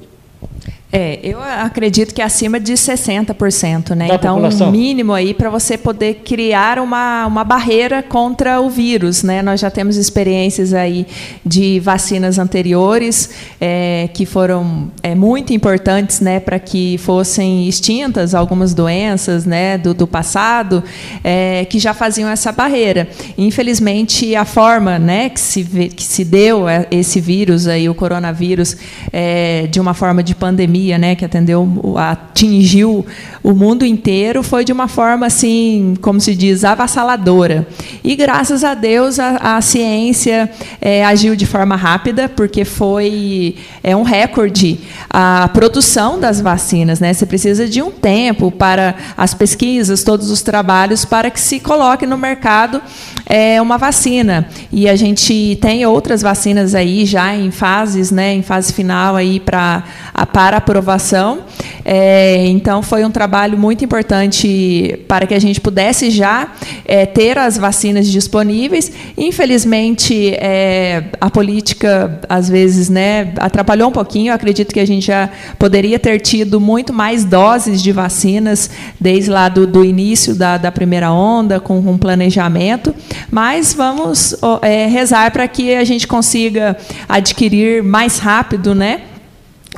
[0.95, 4.09] É, eu acredito que é acima de 60%, né?
[4.09, 4.67] Da então, população.
[4.67, 9.41] um mínimo aí para você poder criar uma, uma barreira contra o vírus, né?
[9.41, 11.07] Nós já temos experiências aí
[11.43, 18.75] de vacinas anteriores é, que foram é, muito importantes, né, para que fossem extintas algumas
[18.75, 20.83] doenças, né, do, do passado,
[21.23, 23.09] é, que já faziam essa barreira.
[23.35, 28.77] Infelizmente, a forma, né, que se, que se deu é, esse vírus aí, o coronavírus,
[29.11, 31.67] é, de uma forma de pandemia pandemia, né, que atendeu,
[31.97, 33.05] atingiu
[33.41, 37.67] o mundo inteiro, foi de uma forma assim, como se diz, avassaladora.
[38.03, 40.49] E graças a Deus a, a ciência
[40.81, 47.13] é, agiu de forma rápida, porque foi é um recorde a produção das vacinas, né?
[47.13, 52.05] Você precisa de um tempo para as pesquisas, todos os trabalhos para que se coloque
[52.05, 52.81] no mercado
[53.25, 54.47] é, uma vacina.
[54.71, 59.39] E a gente tem outras vacinas aí já em fases, né, em fase final aí
[59.39, 59.83] para
[60.31, 61.43] para aprovação.
[61.85, 66.51] É, então, foi um trabalho muito importante para que a gente pudesse já
[66.85, 68.91] é, ter as vacinas disponíveis.
[69.15, 74.31] Infelizmente, é, a política, às vezes, né, atrapalhou um pouquinho.
[74.31, 79.29] Eu acredito que a gente já poderia ter tido muito mais doses de vacinas desde
[79.29, 82.95] lá do, do início da, da primeira onda, com um planejamento.
[83.29, 86.75] Mas vamos é, rezar para que a gente consiga
[87.07, 89.01] adquirir mais rápido, né?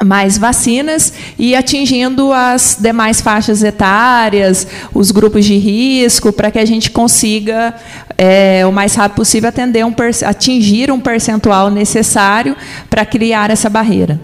[0.03, 6.65] Mais vacinas e atingindo as demais faixas etárias, os grupos de risco, para que a
[6.65, 7.73] gente consiga,
[8.17, 9.93] é, o mais rápido possível, atender um,
[10.25, 12.55] atingir um percentual necessário
[12.89, 14.19] para criar essa barreira.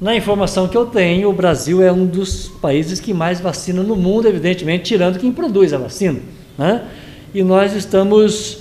[0.00, 3.96] Na informação que eu tenho, o Brasil é um dos países que mais vacina no
[3.96, 6.20] mundo, evidentemente, tirando quem produz a vacina.
[6.58, 6.82] Né?
[7.34, 8.58] E nós estamos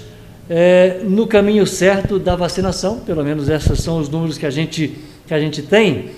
[0.49, 4.95] é, no caminho certo da vacinação, pelo menos esses são os números que a gente
[5.27, 6.11] que a gente tem.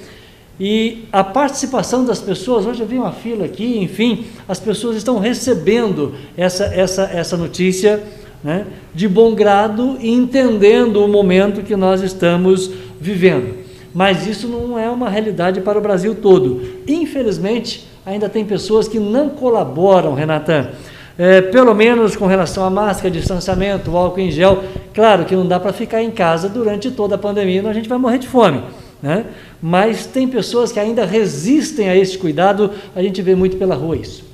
[0.59, 5.19] E a participação das pessoas, hoje eu vi uma fila aqui, enfim, as pessoas estão
[5.19, 8.03] recebendo essa, essa, essa notícia
[8.43, 13.67] né, de bom grado e entendendo o momento que nós estamos vivendo.
[13.93, 16.61] Mas isso não é uma realidade para o Brasil todo.
[16.87, 20.73] Infelizmente, ainda tem pessoas que não colaboram, Renata.
[21.19, 24.63] É, pelo menos com relação à máscara, distanciamento, álcool em gel.
[24.93, 27.89] Claro que não dá para ficar em casa durante toda a pandemia, senão a gente
[27.89, 28.61] vai morrer de fome.
[29.01, 29.25] Né?
[29.61, 33.95] Mas tem pessoas que ainda resistem a esse cuidado, a gente vê muito pela rua
[33.95, 34.25] isso.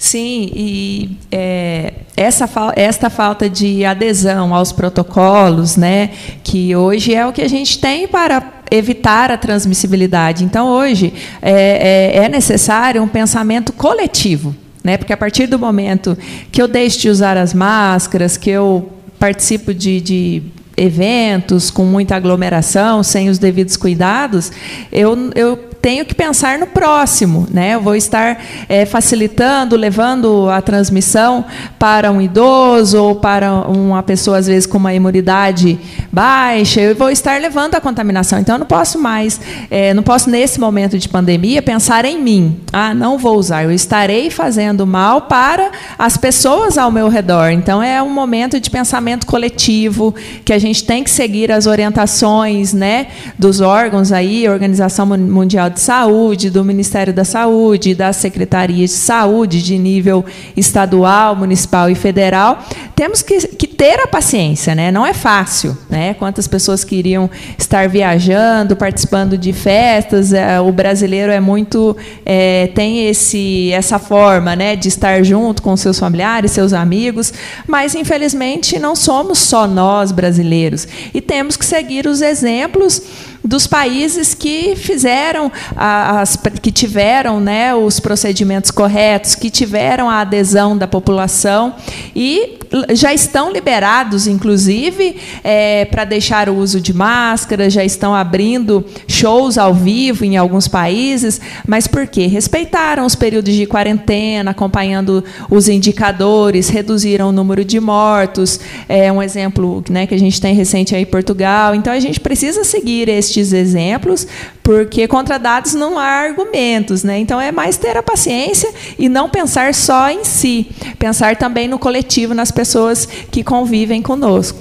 [0.00, 6.12] Sim, e é, essa esta falta de adesão aos protocolos, né,
[6.42, 10.42] que hoje é o que a gente tem para evitar a transmissibilidade.
[10.42, 11.12] Então, hoje
[11.42, 16.16] é, é, é necessário um pensamento coletivo, né, porque a partir do momento
[16.50, 18.88] que eu deixo de usar as máscaras, que eu
[19.18, 20.42] participo de, de
[20.80, 24.50] eventos com muita aglomeração, sem os devidos cuidados,
[24.90, 27.74] eu, eu tenho que pensar no próximo, né?
[27.74, 31.44] Eu vou estar é, facilitando, levando a transmissão
[31.78, 35.78] para um idoso ou para uma pessoa às vezes com uma imunidade
[36.12, 36.80] baixa.
[36.80, 38.38] Eu vou estar levando a contaminação.
[38.38, 42.60] Então eu não posso mais, é, não posso nesse momento de pandemia pensar em mim.
[42.72, 43.64] Ah, não vou usar.
[43.64, 47.50] Eu estarei fazendo mal para as pessoas ao meu redor.
[47.50, 50.14] Então é um momento de pensamento coletivo
[50.44, 53.06] que a gente tem que seguir as orientações, né,
[53.38, 59.62] dos órgãos aí, Organização Mundial de Saúde, do Ministério da Saúde, das secretarias de saúde
[59.62, 60.24] de nível
[60.56, 62.62] estadual, municipal e federal,
[62.94, 64.90] temos que, que ter a paciência, né?
[64.90, 66.14] Não é fácil, né?
[66.14, 71.96] Quantas pessoas queriam estar viajando, participando de festas, é, o brasileiro é muito
[72.26, 77.32] é, tem esse essa forma, né, de estar junto com seus familiares, seus amigos,
[77.66, 83.02] mas infelizmente não somos só nós brasileiros e temos que seguir os exemplos
[83.44, 90.76] dos países que fizeram as, que tiveram né, os procedimentos corretos, que tiveram a adesão
[90.76, 91.74] da população
[92.14, 92.58] e
[92.92, 99.58] já estão liberados, inclusive, é, para deixar o uso de máscara, já estão abrindo shows
[99.58, 102.26] ao vivo em alguns países, mas por quê?
[102.26, 108.60] Respeitaram os períodos de quarentena, acompanhando os indicadores, reduziram o número de mortos.
[108.88, 111.74] É um exemplo né, que a gente tem recente aí em Portugal.
[111.74, 114.26] Então a gente precisa seguir estes exemplos,
[114.62, 117.18] porque contra dados não há argumentos, né?
[117.18, 121.78] Então é mais ter a paciência e não pensar só em si, pensar também no
[121.78, 124.58] coletivo, nas pessoas que convivem conosco.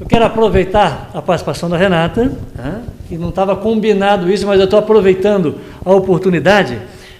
[0.00, 2.82] Eu quero aproveitar a participação da Renata, né?
[3.08, 6.78] que não estava combinado isso, mas eu estou aproveitando a oportunidade.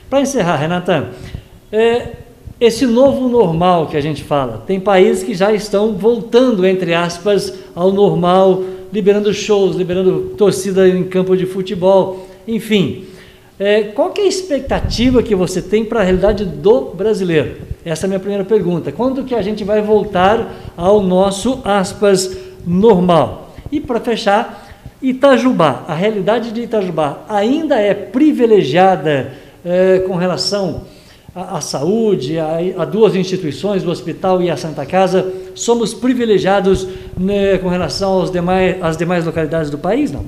[0.09, 1.09] Para encerrar, Renata,
[1.73, 2.13] é,
[2.61, 7.53] esse novo normal que a gente fala, tem países que já estão voltando, entre aspas,
[7.75, 8.63] ao normal
[8.93, 13.07] liberando shows, liberando torcida em campo de futebol, enfim.
[13.59, 17.57] É, qual é a expectativa que você tem para a realidade do brasileiro?
[17.85, 18.93] Essa é a minha primeira pergunta.
[18.93, 23.53] Quando que a gente vai voltar ao nosso, aspas, normal?
[23.73, 24.69] E para fechar,
[25.03, 29.33] Itajubá, a realidade de Itajubá ainda é privilegiada
[29.65, 30.83] é, com relação
[31.57, 36.87] à, saúde, a, a, duas instituições, o hospital e a Santa Casa, somos privilegiados
[37.17, 40.25] né, com relação aos demais, às demais localidades do país, não?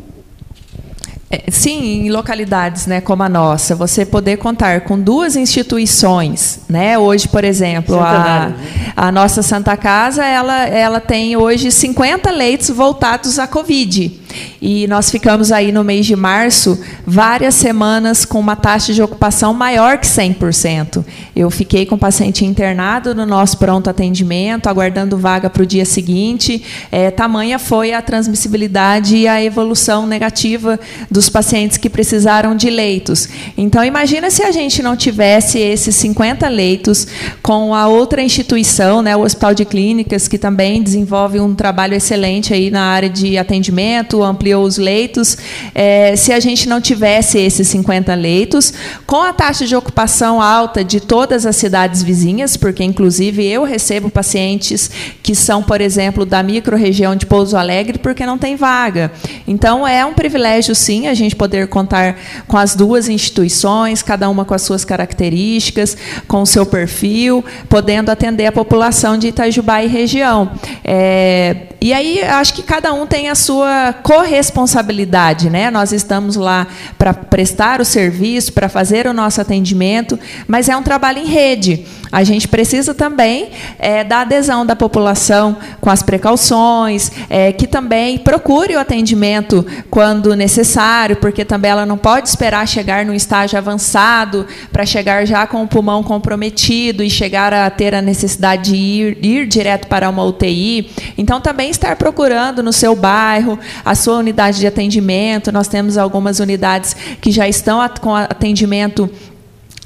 [1.32, 6.62] É, sim, em localidades né, como a nossa, você poder contar com duas instituições.
[6.68, 6.98] Né?
[6.98, 8.92] Hoje, por exemplo, a, né?
[8.96, 14.19] a nossa Santa Casa ela, ela tem hoje 50 leitos voltados à Covid.
[14.60, 19.52] E nós ficamos aí no mês de março várias semanas com uma taxa de ocupação
[19.54, 21.04] maior que 100%.
[21.34, 25.84] Eu fiquei com o paciente internado no nosso pronto atendimento, aguardando vaga para o dia
[25.84, 26.62] seguinte.
[26.90, 30.78] É, tamanha foi a transmissibilidade e a evolução negativa
[31.10, 33.28] dos pacientes que precisaram de leitos.
[33.56, 37.06] Então, imagina se a gente não tivesse esses 50 leitos
[37.42, 42.52] com a outra instituição, né, o Hospital de Clínicas, que também desenvolve um trabalho excelente
[42.52, 45.36] aí na área de atendimento, ampliou os leitos.
[45.74, 48.72] É, se a gente não tivesse esses 50 leitos,
[49.06, 54.10] com a taxa de ocupação alta de todas as cidades vizinhas, porque inclusive eu recebo
[54.10, 54.90] pacientes
[55.22, 59.12] que são, por exemplo, da microrregião de Pouso Alegre, porque não tem vaga.
[59.46, 62.16] Então é um privilégio sim a gente poder contar
[62.46, 65.96] com as duas instituições, cada uma com as suas características,
[66.26, 70.50] com o seu perfil, podendo atender a população de Itajubá e região.
[70.84, 75.70] É, e aí acho que cada um tem a sua corresponsabilidade, né?
[75.70, 76.66] Nós estamos lá
[76.98, 81.86] para prestar o serviço, para fazer o nosso atendimento, mas é um trabalho em rede.
[82.12, 88.18] A gente precisa também é, da adesão da população com as precauções, é, que também
[88.18, 94.46] procure o atendimento quando necessário, porque também ela não pode esperar chegar no estágio avançado
[94.72, 99.24] para chegar já com o pulmão comprometido e chegar a ter a necessidade de ir,
[99.24, 100.90] ir direto para uma UTI.
[101.16, 105.52] Então, também estar procurando no seu bairro a sua unidade de atendimento.
[105.52, 109.08] Nós temos algumas unidades que já estão com atendimento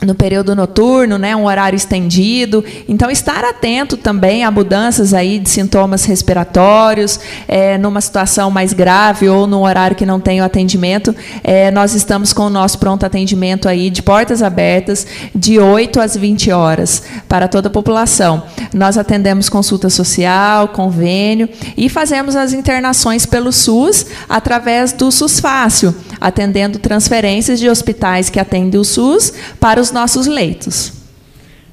[0.03, 2.65] no período noturno, né, um horário estendido.
[2.89, 7.19] Então, estar atento também a mudanças aí de sintomas respiratórios,
[7.49, 11.95] é, numa situação mais grave ou num horário que não tem o atendimento, é, nós
[11.95, 17.03] estamos com o nosso pronto atendimento aí de portas abertas, de 8 às 20 horas,
[17.29, 18.43] para toda a população.
[18.73, 25.95] Nós atendemos consulta social, convênio e fazemos as internações pelo SUS através do SUS Fácil,
[26.25, 30.93] atendendo transferências de hospitais que atendem o SUS para os nossos leitos.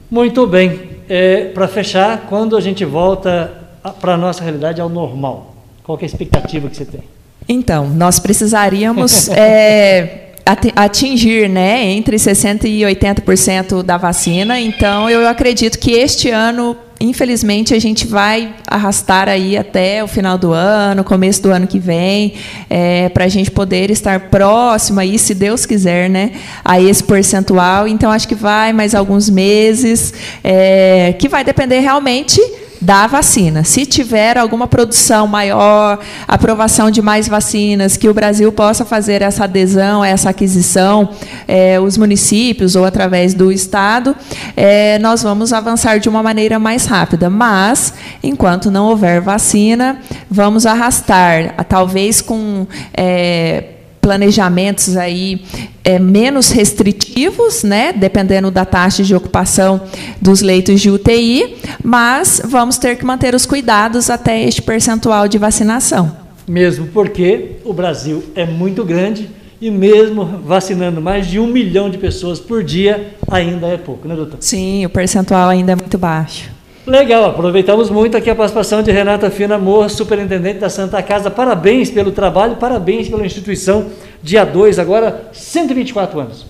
[0.09, 0.91] Muito bem.
[1.07, 3.53] É, Para fechar, quando a gente volta
[4.01, 5.55] para a nossa realidade ao normal?
[5.83, 7.01] Qual é a expectativa que você tem?
[7.47, 10.33] Então, nós precisaríamos é,
[10.75, 14.59] atingir né, entre 60% e 80% da vacina.
[14.59, 20.37] Então, eu acredito que este ano infelizmente, a gente vai arrastar aí até o final
[20.37, 22.33] do ano, começo do ano que vem,
[22.69, 26.31] é, para a gente poder estar próximo aí, se Deus quiser, né,
[26.63, 27.87] a esse percentual.
[27.87, 32.39] Então, acho que vai mais alguns meses, é, que vai depender realmente
[32.81, 33.63] da vacina.
[33.63, 39.43] Se tiver alguma produção maior, aprovação de mais vacinas, que o Brasil possa fazer essa
[39.43, 41.09] adesão, essa aquisição,
[41.47, 44.15] é, os municípios ou através do Estado,
[44.57, 47.29] é, nós vamos avançar de uma maneira mais rápida.
[47.29, 52.65] Mas, enquanto não houver vacina, vamos arrastar, talvez com.
[52.93, 53.63] É,
[54.01, 55.43] planejamentos aí
[55.83, 59.81] é, menos restritivos, né, dependendo da taxa de ocupação
[60.19, 65.37] dos leitos de UTI, mas vamos ter que manter os cuidados até este percentual de
[65.37, 66.15] vacinação.
[66.47, 69.29] Mesmo porque o Brasil é muito grande
[69.61, 74.15] e mesmo vacinando mais de um milhão de pessoas por dia, ainda é pouco, né,
[74.15, 74.37] doutor?
[74.39, 76.49] Sim, o percentual ainda é muito baixo.
[76.85, 81.29] Legal, aproveitamos muito aqui a participação de Renata Fina Moura, superintendente da Santa Casa.
[81.29, 83.85] Parabéns pelo trabalho, parabéns pela instituição.
[84.23, 86.45] Dia 2, agora 124 anos.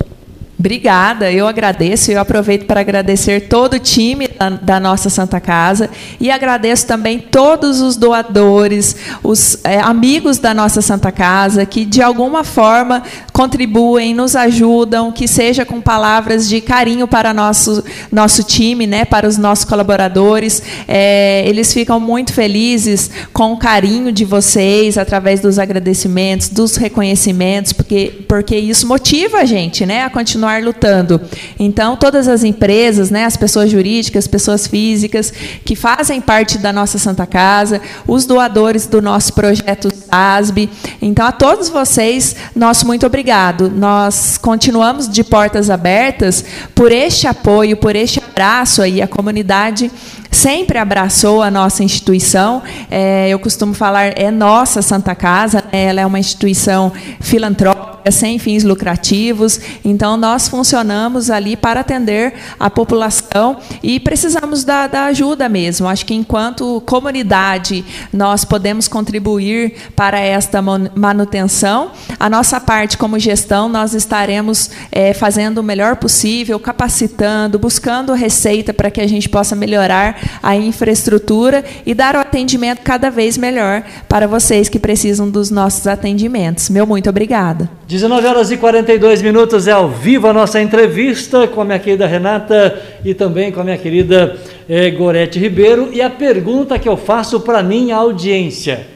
[0.62, 2.12] Obrigada, eu agradeço.
[2.12, 5.90] Eu aproveito para agradecer todo o time da, da nossa Santa Casa
[6.20, 12.00] e agradeço também todos os doadores, os é, amigos da nossa Santa Casa que de
[12.00, 13.02] alguma forma
[13.34, 19.28] contribuem, nos ajudam, que seja com palavras de carinho para nosso nosso time, né, para
[19.28, 20.62] os nossos colaboradores.
[20.88, 27.74] É, eles ficam muito felizes com o carinho de vocês através dos agradecimentos, dos reconhecimentos,
[27.74, 31.22] porque porque isso motiva a gente, né, a continuar continuar lutando.
[31.58, 35.32] Então, todas as empresas, né, as pessoas jurídicas, pessoas físicas
[35.64, 40.70] que fazem parte da nossa Santa Casa, os doadores do nosso projeto SASB.
[41.02, 43.70] Então, a todos vocês, nosso muito obrigado.
[43.70, 46.44] Nós continuamos de portas abertas
[46.76, 49.92] por este apoio, por este abraço aí à comunidade
[50.32, 52.64] sempre abraçou a nossa instituição.
[52.90, 55.84] É, eu costumo falar, é nossa Santa Casa, né?
[55.84, 59.60] ela é uma instituição filantrópica, sem fins lucrativos.
[59.84, 65.88] Então, nós funcionamos ali para atender a população e precisamos da, da ajuda mesmo.
[65.88, 71.92] Acho que, enquanto comunidade, nós podemos contribuir para esta manutenção.
[72.20, 78.74] A nossa parte, como gestão, nós estaremos é, fazendo o melhor possível, capacitando, buscando receita
[78.74, 83.84] para que a gente possa melhorar a infraestrutura e dar o atendimento cada vez melhor
[84.08, 86.70] para vocês que precisam dos nossos atendimentos.
[86.70, 87.70] Meu muito obrigada.
[87.88, 92.08] 19 horas e 42 minutos é ao vivo a nossa entrevista com a minha querida
[92.08, 94.38] Renata e também com a minha querida
[94.70, 95.90] eh, Gorete Ribeiro.
[95.92, 98.88] E a pergunta que eu faço para minha audiência: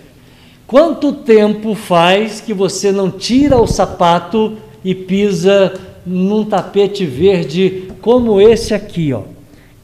[0.65, 5.73] quanto tempo faz que você não tira o sapato e pisa
[6.05, 9.34] num tapete verde como esse aqui, ó?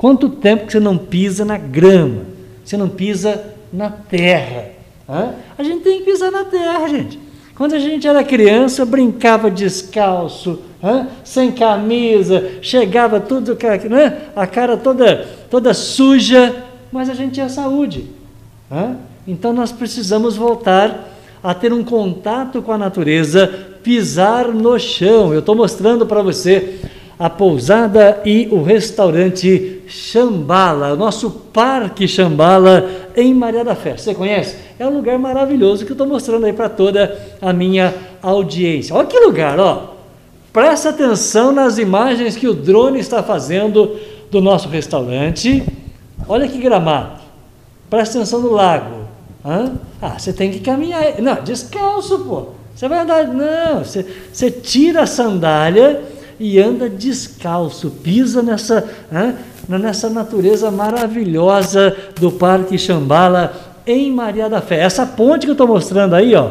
[0.02, 2.24] Quanto tempo que você não pisa na grama?
[2.66, 3.40] Você não pisa
[3.72, 4.70] na terra?
[5.08, 5.36] Hã?
[5.56, 7.20] A gente tem que pisar na terra, gente.
[7.54, 11.06] Quando a gente era criança, brincava descalço, hã?
[11.24, 13.56] sem camisa, chegava tudo,
[13.92, 14.22] né?
[14.36, 15.18] a cara toda,
[15.52, 18.08] toda suja, mas a gente tinha saúde.
[18.72, 18.96] Hã?
[19.28, 21.12] Então nós precisamos voltar
[21.44, 23.48] a ter um contato com a natureza,
[23.84, 25.32] pisar no chão.
[25.32, 26.80] Eu estou mostrando para você
[27.22, 33.96] a pousada e o restaurante Chambala, o nosso Parque Chambala em Maria da Fé.
[33.96, 34.56] Você conhece?
[34.80, 37.94] É um lugar maravilhoso que eu estou mostrando aí para toda a minha
[38.24, 38.96] audiência.
[38.96, 39.94] Olha que lugar, ó.
[40.52, 44.00] Presta atenção nas imagens que o drone está fazendo
[44.32, 45.64] do nosso restaurante.
[46.28, 47.22] Olha que gramado.
[47.88, 49.02] Presta atenção no lago.
[49.46, 49.74] Hã?
[50.02, 51.22] Ah, você tem que caminhar.
[51.22, 52.46] Não, descalço, pô.
[52.76, 53.28] Você vai andar.
[53.28, 54.04] Não, você,
[54.34, 56.02] você tira a sandália
[56.42, 59.38] e anda descalço, pisa nessa, né,
[59.70, 63.54] nessa natureza maravilhosa do Parque Xambala
[63.86, 64.80] em Maria da Fé.
[64.80, 66.50] Essa ponte que eu estou mostrando aí, ó,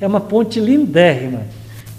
[0.00, 1.42] é uma ponte lindérrima,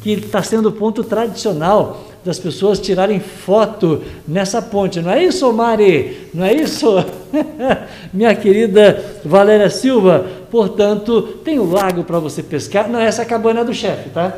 [0.02, 5.00] que está sendo ponto tradicional das pessoas tirarem foto nessa ponte.
[5.00, 6.28] Não é isso, Mari?
[6.34, 6.88] Não é isso?
[8.14, 10.26] Minha querida Valéria Silva.
[10.52, 12.90] Portanto, tem um lago para você pescar.
[12.90, 14.36] Não, essa é a cabana do chefe, tá?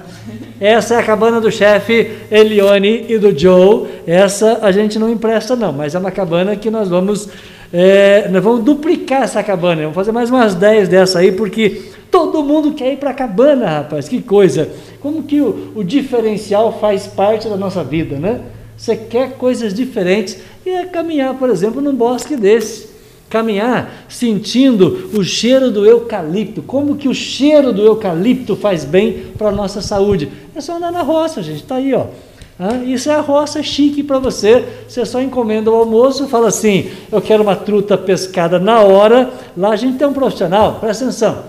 [0.61, 3.87] Essa é a cabana do chefe Elione e do Joe.
[4.05, 7.27] Essa a gente não empresta, não, mas é uma cabana que nós vamos.
[7.73, 9.81] É, nós vamos duplicar essa cabana.
[9.81, 13.67] Vamos fazer mais umas 10 dessa aí, porque todo mundo quer ir para a cabana,
[13.67, 14.07] rapaz.
[14.07, 14.69] Que coisa.
[15.01, 18.39] Como que o, o diferencial faz parte da nossa vida, né?
[18.77, 22.92] Você quer coisas diferentes e é caminhar, por exemplo, num bosque desse
[23.33, 26.61] caminhar sentindo o cheiro do eucalipto.
[26.61, 30.29] Como que o cheiro do eucalipto faz bem para a nossa saúde?
[30.55, 31.63] É só andar na roça, gente.
[31.63, 32.05] Está aí, ó.
[32.59, 34.63] Ah, isso é a roça chique para você.
[34.87, 39.31] Você só encomenda o almoço, fala assim: eu quero uma truta pescada na hora.
[39.57, 41.45] Lá a gente tem um profissional, presta atenção.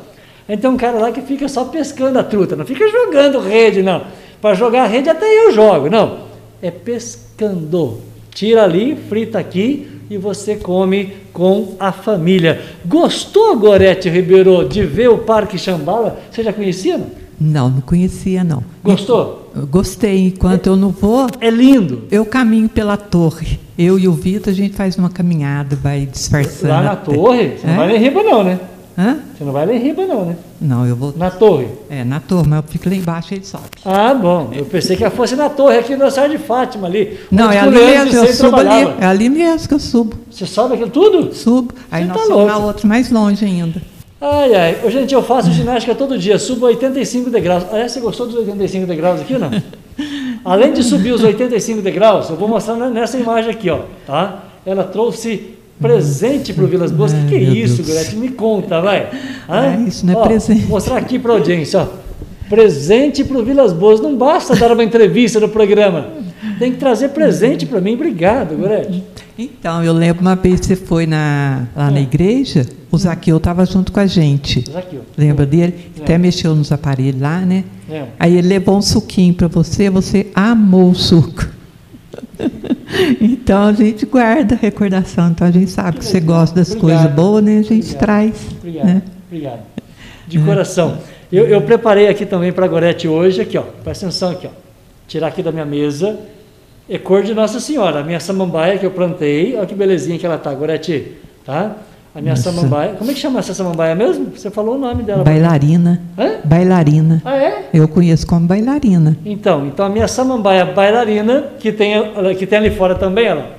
[0.49, 4.05] Então um cara lá que fica só pescando a truta, não fica jogando rede, não.
[4.41, 6.21] Para jogar rede até eu jogo, não.
[6.63, 8.01] É pescando.
[8.35, 12.63] Tira ali, frita aqui, e você come com a família.
[12.85, 16.21] Gostou, Gorete Ribeiro, de ver o Parque Chambala?
[16.31, 17.01] Você já conhecia?
[17.41, 18.63] Não, não, conhecia, não.
[18.83, 19.51] Gostou?
[19.57, 20.29] Eu gostei.
[20.29, 21.27] Enquanto é, eu não vou.
[21.41, 22.05] É lindo.
[22.11, 23.59] Eu caminho pela torre.
[23.77, 26.73] Eu e o Vitor, a gente faz uma caminhada, vai disfarçando.
[26.73, 27.57] Lá na torre?
[27.59, 27.71] Você é?
[27.71, 28.61] não vai nem riba, não, né?
[28.97, 29.19] Hã?
[29.37, 30.37] Você não vai lá em riba, não, né?
[30.61, 31.13] Não, eu vou.
[31.17, 31.67] Na torre?
[31.91, 33.65] É, na torre, mas eu fico lá embaixo e ele sobe.
[33.85, 34.51] Ah, bom.
[34.53, 37.19] Eu pensei que fosse na torre aqui no Sá de Fátima ali.
[37.31, 38.95] Não, é ali mesmo, eu subo ali.
[39.01, 40.17] É ali mesmo que eu subo.
[40.31, 41.35] Você sobe aquilo tudo?
[41.35, 41.75] Subo.
[41.91, 43.83] Aí Você nós tá somos na outra mais longe ainda.
[44.21, 44.79] Ai, ai.
[44.85, 47.65] Ô, gente, eu faço ginástica todo dia, subo 85 degraus.
[47.71, 49.51] Aliás, você gostou dos 85 degraus aqui, não?
[50.45, 53.81] Além de subir os 85 degraus, eu vou mostrar nessa imagem aqui, ó.
[54.07, 54.45] Tá?
[54.65, 57.13] Ela trouxe Presente para o Vilas Boas?
[57.13, 58.17] O que, que, é isso, Gorete?
[58.17, 59.11] Me conta, vai.
[59.49, 60.67] É, isso não é ó, presente.
[60.67, 61.81] Mostrar aqui para a audiência.
[61.81, 61.87] Ó.
[62.49, 64.01] Presente para o Vilas Boas.
[64.01, 66.09] Não basta dar uma entrevista no programa.
[66.59, 67.95] Tem que trazer presente para mim.
[67.95, 69.03] Obrigado, Gorete.
[69.37, 71.91] Então, eu lembro uma vez que você foi na, lá é.
[71.91, 74.65] na igreja, o Zaqueu estava junto com a gente.
[74.71, 75.01] Zaqueu.
[75.19, 75.75] Lembra dele?
[75.99, 76.03] É.
[76.03, 77.65] Até mexeu nos aparelhos lá, né?
[77.91, 78.05] É.
[78.19, 81.47] Aí ele levou um suquinho para você, você amou o suco.
[83.21, 85.31] então a gente guarda a recordação.
[85.31, 86.99] Então a gente sabe que você gosta das Obrigado.
[86.99, 87.59] coisas boas, né?
[87.59, 87.99] A gente Obrigado.
[87.99, 88.35] traz.
[88.59, 88.87] Obrigado.
[88.87, 89.03] Né?
[89.27, 89.61] Obrigado.
[90.27, 90.99] De coração.
[91.31, 93.63] Eu, eu preparei aqui também para a Gorete hoje, aqui, ó.
[93.63, 94.51] Presta atenção aqui, ó.
[95.07, 96.19] Tirar aqui da minha mesa.
[96.89, 99.57] É cor de Nossa Senhora, a minha samambaia que eu plantei.
[99.57, 101.13] Olha que belezinha que ela tá, Gorete.
[101.45, 101.77] Tá?
[102.15, 102.53] A minha Nossa.
[102.53, 102.95] samambaia.
[102.95, 104.27] Como é que chama essa samambaia mesmo?
[104.37, 105.25] Você falou o nome dela.
[105.25, 106.01] Bailarina.
[106.17, 106.35] Hã?
[106.45, 107.21] Bailarina.
[107.25, 107.71] Ah, é?
[107.75, 109.17] Eu conheço como bailarina.
[109.25, 111.95] Então, então a minha samambaia bailarina, que tem,
[112.39, 113.57] que tem ali fora também, ela.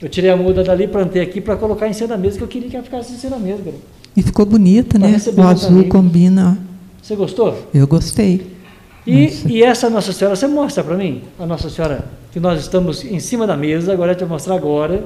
[0.00, 2.48] Eu tirei a muda dali, plantei aqui para colocar em cima da mesa, que eu
[2.48, 3.62] queria que ela ficasse em cima da mesa.
[3.62, 3.76] Cara.
[4.16, 5.16] E ficou bonita, pra né?
[5.36, 6.56] O azul combina.
[7.02, 7.68] Você gostou?
[7.74, 8.56] Eu gostei.
[9.06, 11.22] E, e, essa Nossa Senhora, você mostra para mim?
[11.38, 15.04] A Nossa Senhora, que nós estamos em cima da mesa, agora eu te mostrar agora.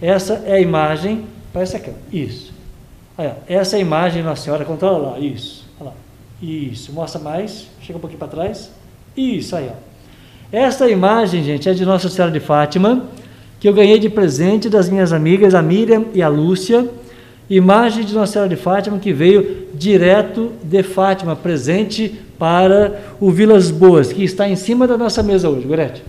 [0.00, 1.24] Essa é a imagem
[1.54, 2.52] Parece aqui, isso.
[3.16, 5.64] Ó, essa é a imagem Nossa Senhora, controla lá, isso.
[5.78, 5.96] Olha lá.
[6.42, 8.72] Isso, mostra mais, chega um pouquinho para trás.
[9.16, 9.76] Isso aí, ó.
[10.50, 13.04] Esta imagem, gente, é de Nossa Senhora de Fátima,
[13.60, 16.90] que eu ganhei de presente das minhas amigas, a Miriam e a Lúcia.
[17.48, 23.70] Imagem de Nossa Senhora de Fátima que veio direto de Fátima, presente para o Vilas
[23.70, 26.02] Boas, que está em cima da nossa mesa hoje, Gorete.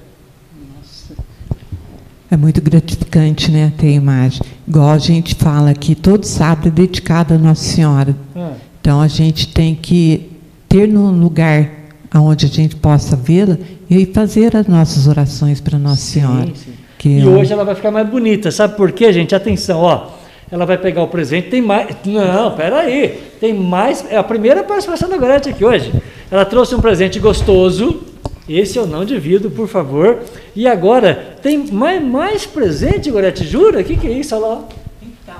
[2.29, 4.41] É muito gratificante, né, ter a imagem.
[4.67, 8.15] Igual a gente fala aqui, todo sábado é dedicado a Nossa Senhora.
[8.35, 8.49] É.
[8.81, 10.31] Então a gente tem que
[10.67, 11.69] ter num lugar
[12.13, 13.57] onde a gente possa vê-la
[13.89, 16.49] e fazer as nossas orações para Nossa sim, Senhora.
[16.55, 16.73] Sim.
[17.05, 18.49] e é hoje ela vai ficar mais bonita.
[18.51, 19.35] Sabe por quê, gente?
[19.35, 20.07] Atenção, ó.
[20.51, 21.87] Ela vai pegar o presente, tem mais.
[22.05, 23.19] Não, peraí.
[23.39, 24.05] Tem mais.
[24.09, 25.91] É a primeira participação da Gorete aqui hoje.
[26.29, 28.03] Ela trouxe um presente gostoso
[28.47, 30.19] esse eu não divido, por favor.
[30.55, 33.45] E agora, tem mais, mais presente, Gorete?
[33.45, 33.81] Jura?
[33.81, 34.35] O que, que é isso?
[34.35, 34.67] Olha lá.
[35.01, 35.35] Então.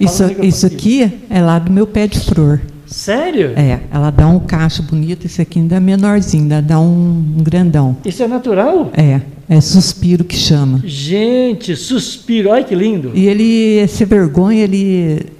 [0.00, 2.60] Isso, isso aqui é lá do meu pé de flor.
[2.88, 3.52] Sério?
[3.54, 7.42] É, ela dá um cacho bonito, esse aqui ainda é menorzinho, ainda dá um, um
[7.42, 7.96] grandão.
[8.04, 8.90] Isso é natural?
[8.96, 10.80] É, é suspiro que chama.
[10.84, 13.12] Gente, suspiro, olha que lindo.
[13.14, 15.26] E ele, sem vergonha, ele.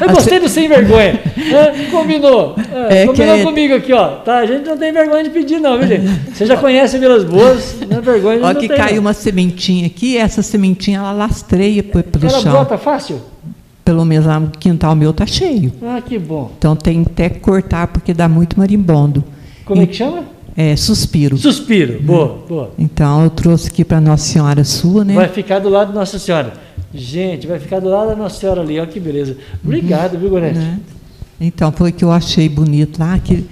[0.00, 1.20] Eu gostei do sem vergonha.
[1.36, 2.56] É, combinou.
[2.90, 3.42] É, é combinou é...
[3.42, 4.16] comigo aqui, ó.
[4.16, 6.08] Tá, a gente não tem vergonha de pedir, não, viu, gente?
[6.32, 8.40] Você já conhece Vilas Boas, não é vergonha.
[8.42, 12.50] Olha que caiu uma sementinha aqui, essa sementinha ela lastreia pelo ela chão.
[12.50, 13.20] Ela brota fácil?
[13.84, 15.72] Pelo menos lá no quintal meu tá cheio.
[15.82, 16.50] Ah, que bom.
[16.56, 19.22] Então tem até que cortar porque dá muito marimbondo.
[19.64, 20.24] Como e, é que chama?
[20.56, 21.36] É, suspiro.
[21.36, 22.70] Suspiro, boa, boa.
[22.78, 25.14] Então eu trouxe aqui para Nossa Senhora sua, né?
[25.14, 26.54] Vai ficar do lado da Nossa Senhora.
[26.94, 29.36] Gente, vai ficar do lado da Nossa Senhora ali, olha que beleza.
[29.62, 30.58] Obrigado, uhum, viu, Gorete?
[30.58, 30.78] Né?
[31.40, 33.44] Então foi que eu achei bonito lá, que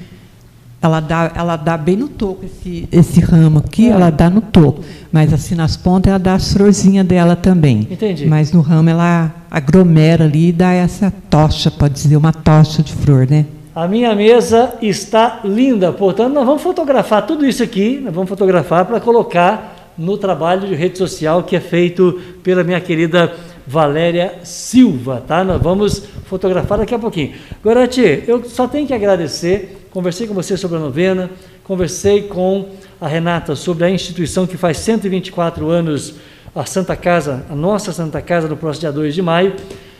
[0.82, 3.92] ela dá, ela dá bem no topo, esse, esse ramo aqui, é.
[3.92, 4.82] ela dá no topo.
[5.12, 7.86] Mas assim nas pontas ela dá as florzinhas dela também.
[7.88, 8.26] Entendi.
[8.26, 12.92] Mas no ramo ela agromera ali e dá essa tocha, pode dizer, uma tocha de
[12.92, 13.46] flor, né?
[13.74, 18.84] A minha mesa está linda, portanto, nós vamos fotografar tudo isso aqui, nós vamos fotografar
[18.84, 23.32] para colocar no trabalho de rede social que é feito pela minha querida
[23.66, 25.44] Valéria Silva, tá?
[25.44, 27.32] Nós vamos fotografar daqui a pouquinho.
[27.62, 31.30] Gorete, eu só tenho que agradecer, conversei com você sobre a novena,
[31.64, 32.66] conversei com
[33.00, 36.14] a Renata sobre a instituição que faz 124 anos,
[36.54, 39.54] a Santa Casa, a nossa Santa Casa, no próximo dia 2 de maio.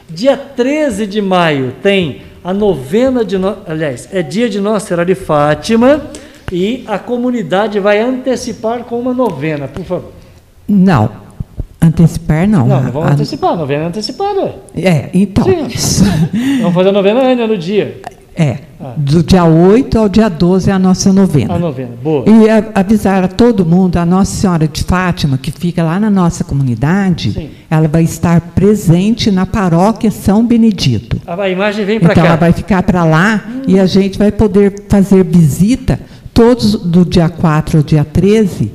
[0.08, 3.56] Dia 13 de maio tem a novena de, no...
[3.66, 6.02] aliás, é dia de Nossa Senhora de Fátima
[6.50, 10.12] e a comunidade vai antecipar com uma novena, por favor.
[10.68, 11.10] Não,
[11.80, 12.66] antecipar não.
[12.66, 13.12] Não, não vamos a...
[13.12, 14.54] antecipar, a novena é antecipada.
[14.74, 15.44] É, então.
[15.44, 16.04] Sim.
[16.60, 18.00] vamos fazer a novena ainda no dia.
[18.34, 18.94] É, ah.
[18.96, 21.54] do dia 8 ao dia 12 é a nossa novena.
[21.54, 22.24] A novena, boa.
[22.26, 26.42] E avisar a todo mundo, a Nossa Senhora de Fátima, que fica lá na nossa
[26.42, 27.50] comunidade, Sim.
[27.70, 31.20] ela vai estar presente na paróquia São Benedito.
[31.26, 32.20] A imagem vem para então, cá.
[32.20, 33.62] Então ela vai ficar para lá hum.
[33.68, 36.00] e a gente vai poder fazer visita
[36.32, 38.72] todos do dia 4 ao dia 13,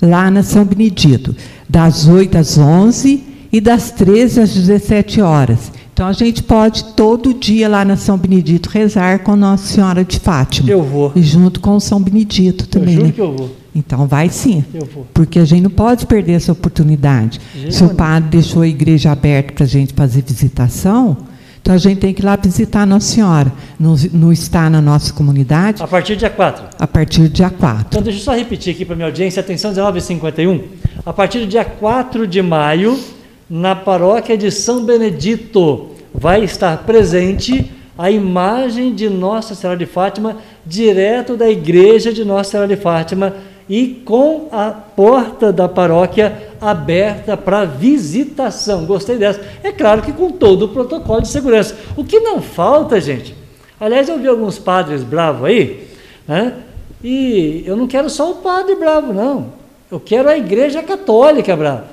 [0.00, 1.36] lá na São Benedito,
[1.68, 3.22] das 8 às 11
[3.52, 5.70] e das 13 às 17 horas.
[5.96, 10.20] Então a gente pode todo dia lá na São Benedito rezar com Nossa Senhora de
[10.20, 10.68] Fátima.
[10.68, 11.10] Eu vou.
[11.16, 12.96] E junto com São Benedito também.
[12.96, 13.12] Eu juro né?
[13.14, 13.50] que eu vou.
[13.74, 14.62] Então vai sim.
[14.74, 15.06] Eu vou.
[15.14, 17.40] Porque a gente não pode perder essa oportunidade.
[17.70, 21.16] Se o padre deixou a igreja aberta para a gente fazer visitação,
[21.62, 23.50] então a gente tem que ir lá visitar a Nossa Senhora.
[23.80, 25.82] Não, não está na nossa comunidade.
[25.82, 26.64] A partir do dia 4.
[26.78, 27.86] A partir do dia 4.
[27.88, 30.60] Então deixa eu só repetir aqui para minha audiência, atenção 19h51.
[31.06, 33.00] A partir do dia 4 de maio
[33.48, 40.38] na paróquia de São Benedito vai estar presente a imagem de Nossa Senhora de Fátima
[40.64, 43.34] direto da igreja de Nossa Senhora de Fátima
[43.68, 48.84] e com a porta da paróquia aberta para visitação.
[48.84, 49.40] Gostei dessa.
[49.62, 51.76] É claro que com todo o protocolo de segurança.
[51.96, 53.34] O que não falta, gente.
[53.78, 55.86] Aliás, eu vi alguns padres bravos aí,
[56.26, 56.54] né?
[57.02, 59.52] E eu não quero só o padre bravo, não.
[59.90, 61.88] Eu quero a igreja católica brava.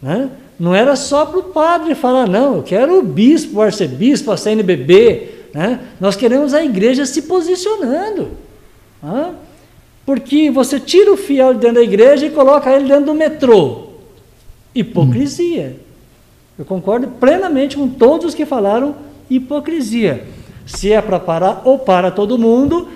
[0.00, 0.30] Né?
[0.60, 4.36] Não era só para o padre falar, não, eu quero o bispo, o arcebispo, a
[4.36, 5.46] CNBB.
[5.54, 5.80] Né?
[5.98, 8.32] Nós queremos a igreja se posicionando.
[9.02, 9.34] Né?
[10.04, 13.86] Porque você tira o fiel de dentro da igreja e coloca ele dentro do metrô.
[14.74, 15.78] Hipocrisia.
[16.58, 18.96] Eu concordo plenamente com todos que falaram
[19.30, 20.26] hipocrisia.
[20.66, 22.86] Se é para parar ou para todo mundo,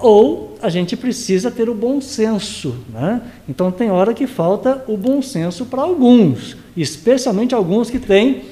[0.00, 2.74] ou a gente precisa ter o bom senso.
[2.88, 3.20] Né?
[3.48, 8.42] Então tem hora que falta o bom senso para alguns, especialmente alguns que têm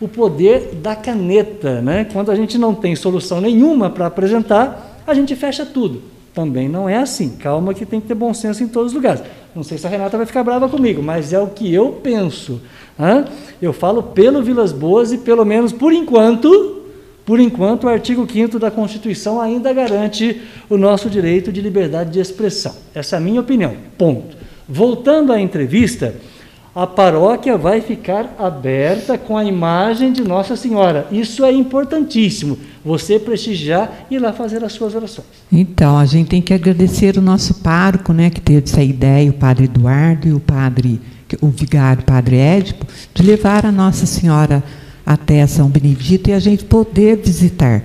[0.00, 1.80] o poder da caneta.
[1.80, 2.04] Né?
[2.04, 6.02] Quando a gente não tem solução nenhuma para apresentar, a gente fecha tudo.
[6.34, 7.30] Também não é assim.
[7.30, 9.22] Calma que tem que ter bom senso em todos os lugares.
[9.54, 12.60] Não sei se a Renata vai ficar brava comigo, mas é o que eu penso.
[12.96, 13.24] Né?
[13.60, 16.77] Eu falo pelo Vilas Boas e pelo menos por enquanto
[17.28, 22.20] por enquanto, o artigo 5 da Constituição ainda garante o nosso direito de liberdade de
[22.20, 22.74] expressão.
[22.94, 23.74] Essa é a minha opinião.
[23.98, 24.34] Ponto.
[24.66, 26.14] Voltando à entrevista,
[26.74, 31.06] a paróquia vai ficar aberta com a imagem de Nossa Senhora.
[31.12, 32.58] Isso é importantíssimo.
[32.82, 35.28] Você prestigiar e ir lá fazer as suas orações.
[35.52, 39.34] Então, a gente tem que agradecer o nosso pároco, né, que teve essa ideia, o
[39.34, 40.98] padre Eduardo e o padre,
[41.42, 44.64] o vigário, o padre Édipo, de levar a Nossa Senhora
[45.08, 47.82] até São Benedito e a gente poder visitar.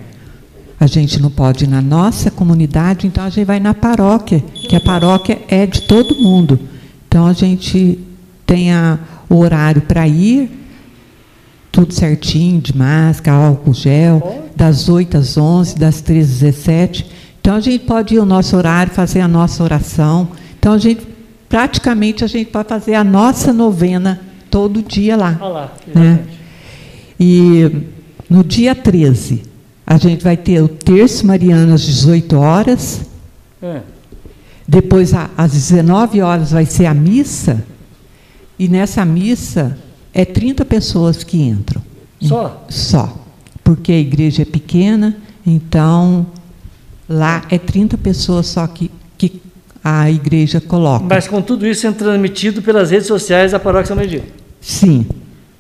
[0.78, 4.76] A gente não pode ir na nossa comunidade, então a gente vai na paróquia, que
[4.76, 6.60] a paróquia é de todo mundo.
[7.08, 7.98] Então a gente
[8.46, 9.00] tem a,
[9.30, 10.52] o horário para ir,
[11.72, 17.12] tudo certinho, de máscara, álcool gel, das 8 às 11, das 13 às 17.
[17.40, 20.28] Então a gente pode ir ao nosso horário, fazer a nossa oração.
[20.60, 21.08] Então a gente,
[21.48, 24.20] praticamente, a gente pode fazer a nossa novena
[24.52, 25.38] todo dia lá.
[25.40, 26.20] Olá, né?
[27.20, 27.70] E
[28.30, 29.44] no dia 13,
[29.86, 33.02] a gente vai ter o terço mariano às 18 horas.
[33.62, 33.82] É.
[34.68, 37.64] Depois, às 19 horas, vai ser a missa.
[38.58, 39.78] E nessa missa,
[40.14, 41.82] é 30 pessoas que entram.
[42.22, 42.66] Só?
[42.70, 43.20] Só.
[43.64, 46.26] Porque a igreja é pequena, então
[47.08, 49.42] lá é 30 pessoas só que, que
[49.84, 51.06] a igreja coloca.
[51.10, 54.32] Mas com tudo isso sendo transmitido pelas redes sociais da Paróquia São Benedito?
[54.62, 55.06] Sim.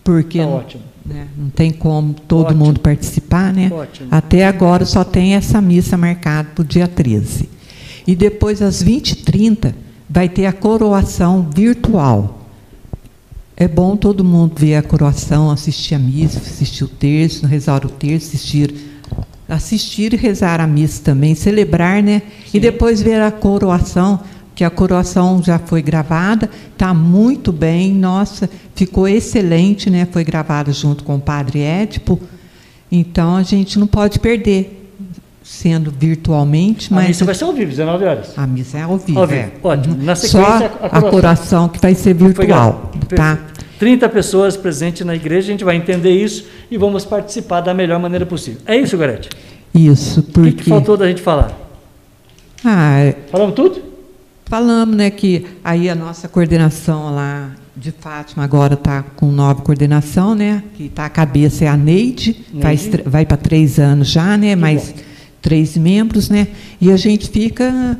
[0.04, 1.28] Porque tá ótimo né?
[1.38, 2.66] Não tem como todo Ótimo.
[2.66, 3.70] mundo participar, né?
[3.72, 4.08] Ótimo.
[4.12, 7.49] Até agora só tem essa missa marcada para o dia 13.
[8.08, 9.74] E depois, às 20h30,
[10.10, 12.41] vai ter a coroação virtual.
[13.56, 17.89] É bom todo mundo ver a coroação, assistir a missa, assistir o terço, rezar o
[17.89, 18.74] terço, assistir
[19.47, 22.22] assistir e rezar a missa também, celebrar, né?
[22.45, 22.58] Sim.
[22.58, 24.20] E depois ver a coroação,
[24.56, 30.08] que a coroação já foi gravada, está muito bem, nossa, ficou excelente, né?
[30.12, 32.20] Foi gravada junto com o padre Édipo.
[32.91, 34.82] Então a gente não pode perder
[35.43, 37.06] sendo virtualmente, mas...
[37.06, 38.34] A missa vai ser ao vivo, 19 horas.
[38.38, 39.41] A missa é ao vivo, ao vivo.
[39.41, 39.51] É.
[39.62, 39.97] Ótimo.
[40.01, 43.39] Na sequência, Só a coração, a coração que vai ser virtual, tá?
[43.80, 47.99] 30 pessoas presentes na igreja, a gente vai entender isso e vamos participar da melhor
[47.99, 48.62] maneira possível.
[48.66, 49.30] É isso, Gorete?
[49.74, 50.49] Isso, porque...
[50.49, 51.51] O que, que faltou da gente falar?
[52.64, 53.16] Ah, é...
[53.30, 53.93] Falamos tudo?
[54.46, 60.36] Falamos, né, que aí a nossa coordenação lá de Fátima agora está com nova coordenação,
[60.36, 60.64] né?
[60.76, 63.04] Que está a cabeça é a Neide, Neide.
[63.06, 64.50] vai para três anos já, né?
[64.50, 65.04] Que mas bom
[65.44, 66.48] três membros, né?
[66.80, 67.98] E a gente fica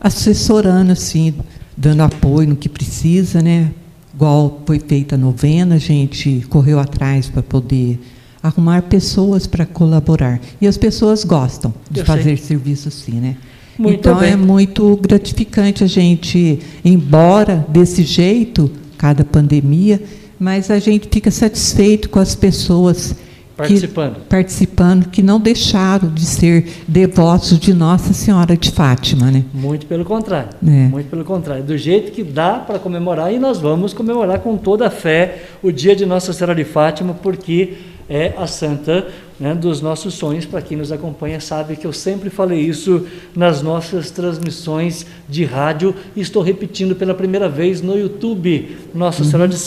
[0.00, 1.32] assessorando, assim,
[1.76, 3.70] dando apoio no que precisa, né?
[4.12, 8.00] Igual foi feita a novena, a gente correu atrás para poder
[8.42, 10.40] arrumar pessoas para colaborar.
[10.60, 12.36] E as pessoas gostam de Eu fazer sei.
[12.36, 13.36] serviço assim, né?
[13.78, 14.32] Muito então bem.
[14.32, 20.02] é muito gratificante a gente, embora desse jeito, cada pandemia,
[20.38, 23.16] mas a gente fica satisfeito com as pessoas
[23.56, 24.14] Participando.
[24.16, 29.30] Que, participando, que não deixaram de ser devotos de Nossa Senhora de Fátima.
[29.30, 29.44] Né?
[29.54, 30.50] Muito pelo contrário.
[30.62, 30.88] É.
[30.88, 31.64] Muito pelo contrário.
[31.64, 35.72] Do jeito que dá para comemorar, e nós vamos comemorar com toda a fé o
[35.72, 37.78] dia de Nossa Senhora de Fátima, porque
[38.10, 39.08] é a santa
[39.38, 40.44] né, dos nossos sonhos.
[40.44, 45.94] Para quem nos acompanha, sabe que eu sempre falei isso nas nossas transmissões de rádio
[46.14, 48.76] e estou repetindo pela primeira vez no YouTube.
[48.94, 49.30] Nossa uhum.
[49.30, 49.58] Senhora de,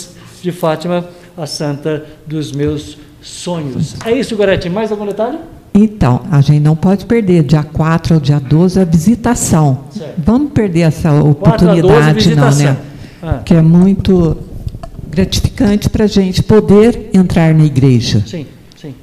[0.42, 1.06] de Fátima,
[1.38, 3.96] a santa dos meus sonhos.
[4.06, 4.70] É isso, Gorete.
[4.70, 5.38] Mais algum detalhe?
[5.74, 9.86] Então, a gente não pode perder dia 4 ou dia 12 a visitação.
[9.92, 10.16] Certo.
[10.18, 12.78] Vamos perder essa oportunidade, não, né?
[13.22, 13.42] Ah.
[13.46, 14.36] Que é muito
[15.10, 18.24] gratificante para a gente poder entrar na igreja.
[18.26, 18.46] Sim,
[18.80, 18.94] sim.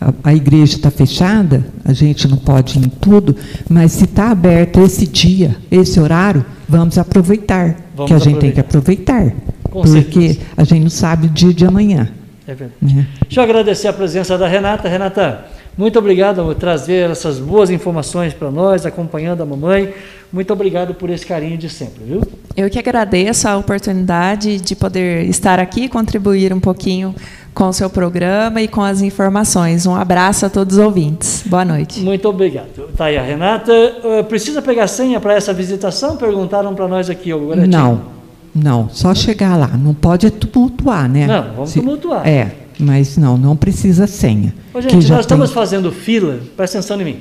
[0.00, 3.34] A, a igreja está fechada, a gente não pode ir em tudo,
[3.68, 7.76] mas se está aberto esse dia, esse horário, vamos aproveitar.
[7.94, 8.40] Vamos que a gente aproveitar.
[8.40, 9.32] tem que aproveitar.
[9.70, 10.40] Com porque certeza.
[10.56, 12.08] a gente não sabe o dia de amanhã.
[12.46, 12.74] É verdade.
[12.82, 13.04] Uhum.
[13.22, 14.88] Deixa eu agradecer a presença da Renata.
[14.88, 19.92] Renata, muito obrigado por trazer essas boas informações para nós, acompanhando a mamãe.
[20.32, 22.22] Muito obrigado por esse carinho de sempre, viu?
[22.56, 27.14] Eu que agradeço a oportunidade de poder estar aqui e contribuir um pouquinho
[27.56, 29.86] com o seu programa e com as informações.
[29.86, 31.42] Um abraço a todos os ouvintes.
[31.46, 32.00] Boa noite.
[32.00, 32.92] Muito obrigado.
[32.94, 33.72] Tá aí a Renata.
[33.72, 36.18] Uh, precisa pegar senha para essa visitação?
[36.18, 37.66] Perguntaram para nós aqui agora.
[37.66, 38.14] Não.
[38.54, 39.68] Não, só chegar lá.
[39.68, 41.26] Não pode tumultuar, né?
[41.26, 42.28] Não, vamos Se, tumultuar.
[42.28, 44.54] É, mas não, não precisa senha.
[44.74, 45.20] Ô, gente, nós tem...
[45.20, 47.20] estamos fazendo fila, presta atenção em mim,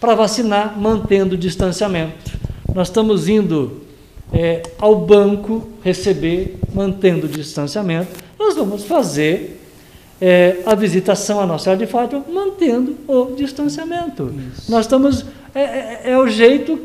[0.00, 2.36] para vacinar mantendo o distanciamento.
[2.74, 3.80] Nós estamos indo
[4.32, 8.08] é, ao banco receber mantendo o distanciamento.
[8.38, 9.57] Nós vamos fazer
[10.20, 14.32] é, a visitação à Nossa Senhora de Fátima mantendo o distanciamento.
[14.52, 14.70] Isso.
[14.70, 15.24] Nós estamos.
[15.54, 16.78] É, é, é o jeito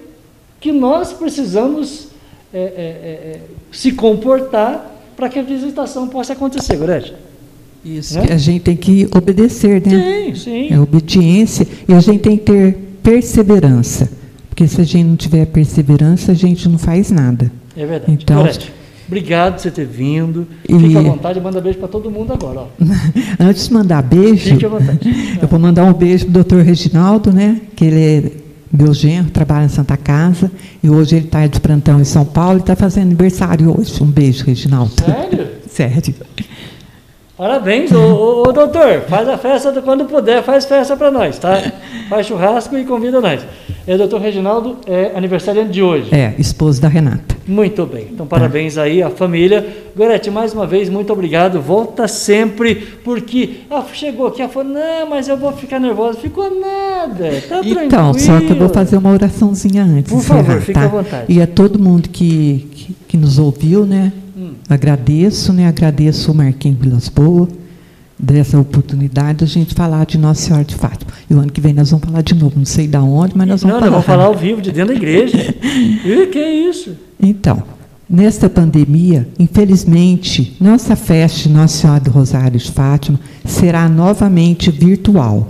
[0.59, 2.07] que nós precisamos
[2.53, 3.39] é, é, é,
[3.71, 7.13] se comportar para que a visitação possa acontecer, Gorete.
[7.83, 8.27] Isso, né?
[8.31, 10.25] a gente tem que obedecer, né?
[10.25, 10.73] Sim, sim.
[10.73, 14.09] É obediência e a gente tem que ter perseverança.
[14.49, 17.51] Porque se a gente não tiver perseverança, a gente não faz nada.
[17.75, 18.11] É verdade.
[18.11, 18.45] Então,
[19.13, 20.47] obrigado por você ter vindo.
[20.67, 20.77] E...
[20.77, 22.61] Fique à vontade, manda beijo para todo mundo agora.
[22.61, 22.67] Ó.
[23.39, 24.99] Antes de mandar beijo, Fique à vontade.
[25.41, 27.61] eu vou mandar um beijo para o doutor Reginaldo, né?
[27.75, 28.43] Que ele é
[28.75, 30.51] meu genro trabalha em Santa Casa
[30.81, 34.01] e hoje ele está de plantão em São Paulo e está fazendo aniversário hoje.
[34.01, 34.91] Um beijo, Reginaldo.
[34.99, 35.47] Sério?
[35.69, 36.15] Sério.
[37.37, 39.01] Parabéns, ô, ô, ô, doutor.
[39.07, 41.61] Faz a festa quando puder, faz festa para nós, tá?
[42.09, 43.41] Faz churrasco e convida nós.
[43.85, 46.13] É, doutor Reginaldo é aniversário de hoje.
[46.13, 47.32] É, esposo da Renata.
[47.47, 48.07] Muito bem.
[48.11, 49.65] Então, parabéns aí à família.
[49.95, 51.61] Gorete, mais uma vez, muito obrigado.
[51.61, 56.19] Volta sempre, porque ah, chegou aqui, ela falou, não, mas eu vou ficar nervosa.
[56.19, 58.19] Ficou nada, tá Então, tranquilo.
[58.19, 60.11] só que eu vou fazer uma oraçãozinha antes.
[60.11, 60.85] Por favor, fique tá?
[60.85, 61.25] à vontade.
[61.27, 64.11] E a todo mundo que, que, que nos ouviu, né?
[64.37, 64.53] Hum.
[64.69, 65.67] Agradeço, né?
[65.67, 67.49] Agradeço o Marquinhos Vilas Boas
[68.23, 71.11] dessa oportunidade a gente falar de Nossa Senhora de Fátima.
[71.29, 73.47] E o ano que vem nós vamos falar de novo, não sei de onde, mas
[73.47, 73.85] nós vamos não, falar.
[73.85, 75.37] Não, vamos falar ao vivo, de dentro da igreja.
[75.61, 76.95] e que é isso?
[77.21, 77.61] Então,
[78.09, 85.49] nesta pandemia, infelizmente, nossa festa de Nossa Senhora do Rosário de Fátima será novamente virtual.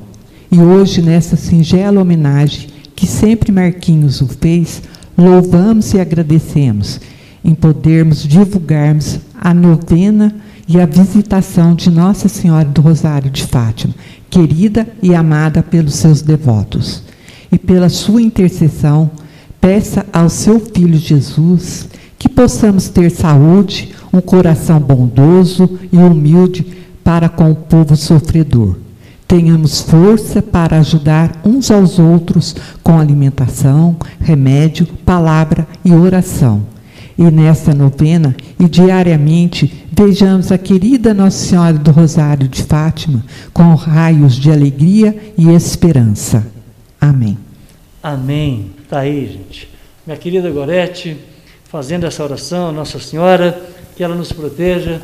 [0.52, 4.82] E hoje, nessa singela homenagem que sempre Marquinhos o fez,
[5.16, 7.00] louvamos e agradecemos
[7.46, 10.34] em podermos divulgarmos a novena
[10.74, 13.94] e a visitação de Nossa Senhora do Rosário de Fátima,
[14.28, 17.04] querida e amada pelos seus devotos.
[17.52, 19.12] E pela sua intercessão,
[19.62, 26.66] peça ao seu Filho Jesus que possamos ter saúde, um coração bondoso e humilde
[27.04, 28.78] para com o povo sofredor.
[29.28, 36.73] Tenhamos força para ajudar uns aos outros com alimentação, remédio, palavra e oração.
[37.18, 43.76] E nesta novena e diariamente vejamos a querida Nossa Senhora do Rosário de Fátima com
[43.76, 46.46] raios de alegria e esperança.
[47.00, 47.38] Amém.
[48.02, 48.72] Amém.
[48.84, 49.70] Está aí, gente.
[50.06, 51.18] Minha querida Gorete,
[51.66, 53.62] fazendo essa oração, Nossa Senhora,
[53.96, 55.02] que ela nos proteja,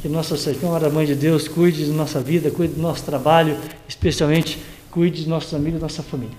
[0.00, 3.56] que Nossa Senhora, Mãe de Deus, cuide de nossa vida, cuide do nosso trabalho,
[3.88, 4.58] especialmente
[4.90, 6.36] cuide de nossos amigos, nossa família.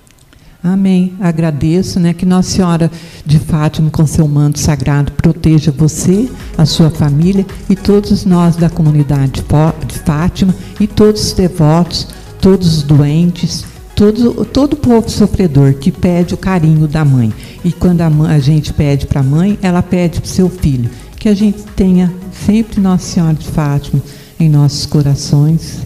[0.63, 1.11] Amém.
[1.19, 2.89] Agradeço, né, que Nossa Senhora
[3.25, 8.69] de Fátima, com seu manto sagrado, proteja você, a sua família e todos nós da
[8.69, 9.43] comunidade
[9.85, 12.07] de Fátima e todos os devotos,
[12.39, 17.33] todos os doentes, todo, todo o povo sofredor que pede o carinho da mãe.
[17.65, 20.49] E quando a, mãe, a gente pede para a mãe, ela pede para o seu
[20.49, 20.89] filho.
[21.19, 24.01] Que a gente tenha sempre Nossa Senhora de Fátima
[24.39, 25.79] em nossos corações,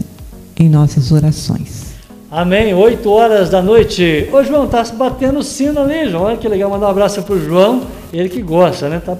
[0.56, 1.87] em nossas orações.
[2.30, 2.74] Amém.
[2.74, 4.28] 8 horas da noite.
[4.30, 6.24] Ô João, tá batendo o sino ali, João.
[6.24, 6.68] Olha que legal.
[6.68, 9.00] Mandar um abraço para o João, ele que gosta, né?
[9.04, 9.16] Tá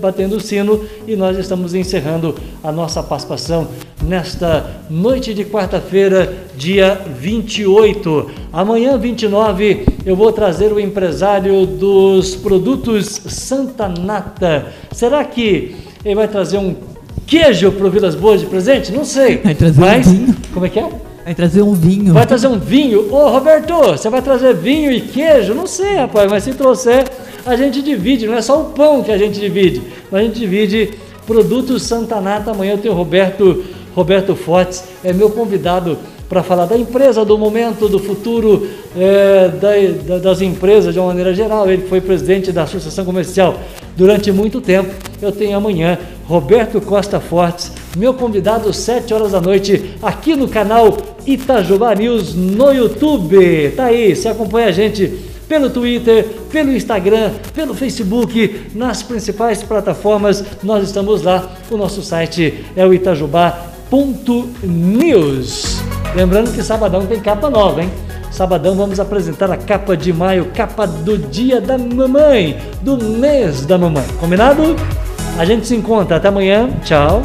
[0.00, 3.68] batendo o sino e nós estamos encerrando a nossa participação
[4.02, 8.30] nesta noite de quarta-feira, dia 28.
[8.52, 14.66] Amanhã, 29, eu vou trazer o empresário dos produtos Santa Nata.
[14.92, 15.74] Será que
[16.04, 16.74] ele vai trazer um
[17.26, 18.92] queijo para o Vilas Boas de presente?
[18.92, 19.38] Não sei.
[19.38, 20.88] Vai trazer Mas, um como é que é?
[21.26, 22.14] Vai trazer um vinho.
[22.14, 23.12] Vai trazer um vinho?
[23.12, 25.54] Ô, Roberto, você vai trazer vinho e queijo?
[25.54, 27.04] Não sei, rapaz, mas se trouxer,
[27.44, 28.28] a gente divide.
[28.28, 30.90] Não é só o pão que a gente divide, mas a gente divide
[31.26, 32.52] produtos Santa Nata.
[32.52, 35.98] Amanhã eu tenho o Roberto, Roberto Fortes, é meu convidado
[36.28, 39.70] para falar da empresa, do momento, do futuro é, da,
[40.06, 41.68] da, das empresas de uma maneira geral.
[41.68, 43.58] Ele foi presidente da Associação Comercial
[43.96, 44.94] durante muito tempo.
[45.20, 50.96] Eu tenho amanhã Roberto Costa Fortes, meu convidado, 7 horas da noite, aqui no canal
[51.26, 53.72] Itajuba News no YouTube.
[53.76, 55.12] Tá aí, você acompanha a gente
[55.48, 60.44] pelo Twitter, pelo Instagram, pelo Facebook, nas principais plataformas.
[60.62, 61.50] Nós estamos lá.
[61.70, 63.66] O nosso site é o itajubá.news.
[66.14, 67.90] Lembrando que sabadão tem capa nova, hein?
[68.30, 73.78] Sabadão vamos apresentar a capa de maio, capa do dia da mamãe, do mês da
[73.78, 74.04] mamãe.
[74.20, 74.76] Combinado?
[75.38, 76.16] A gente se encontra.
[76.16, 76.68] Até amanhã.
[76.84, 77.22] Tchau.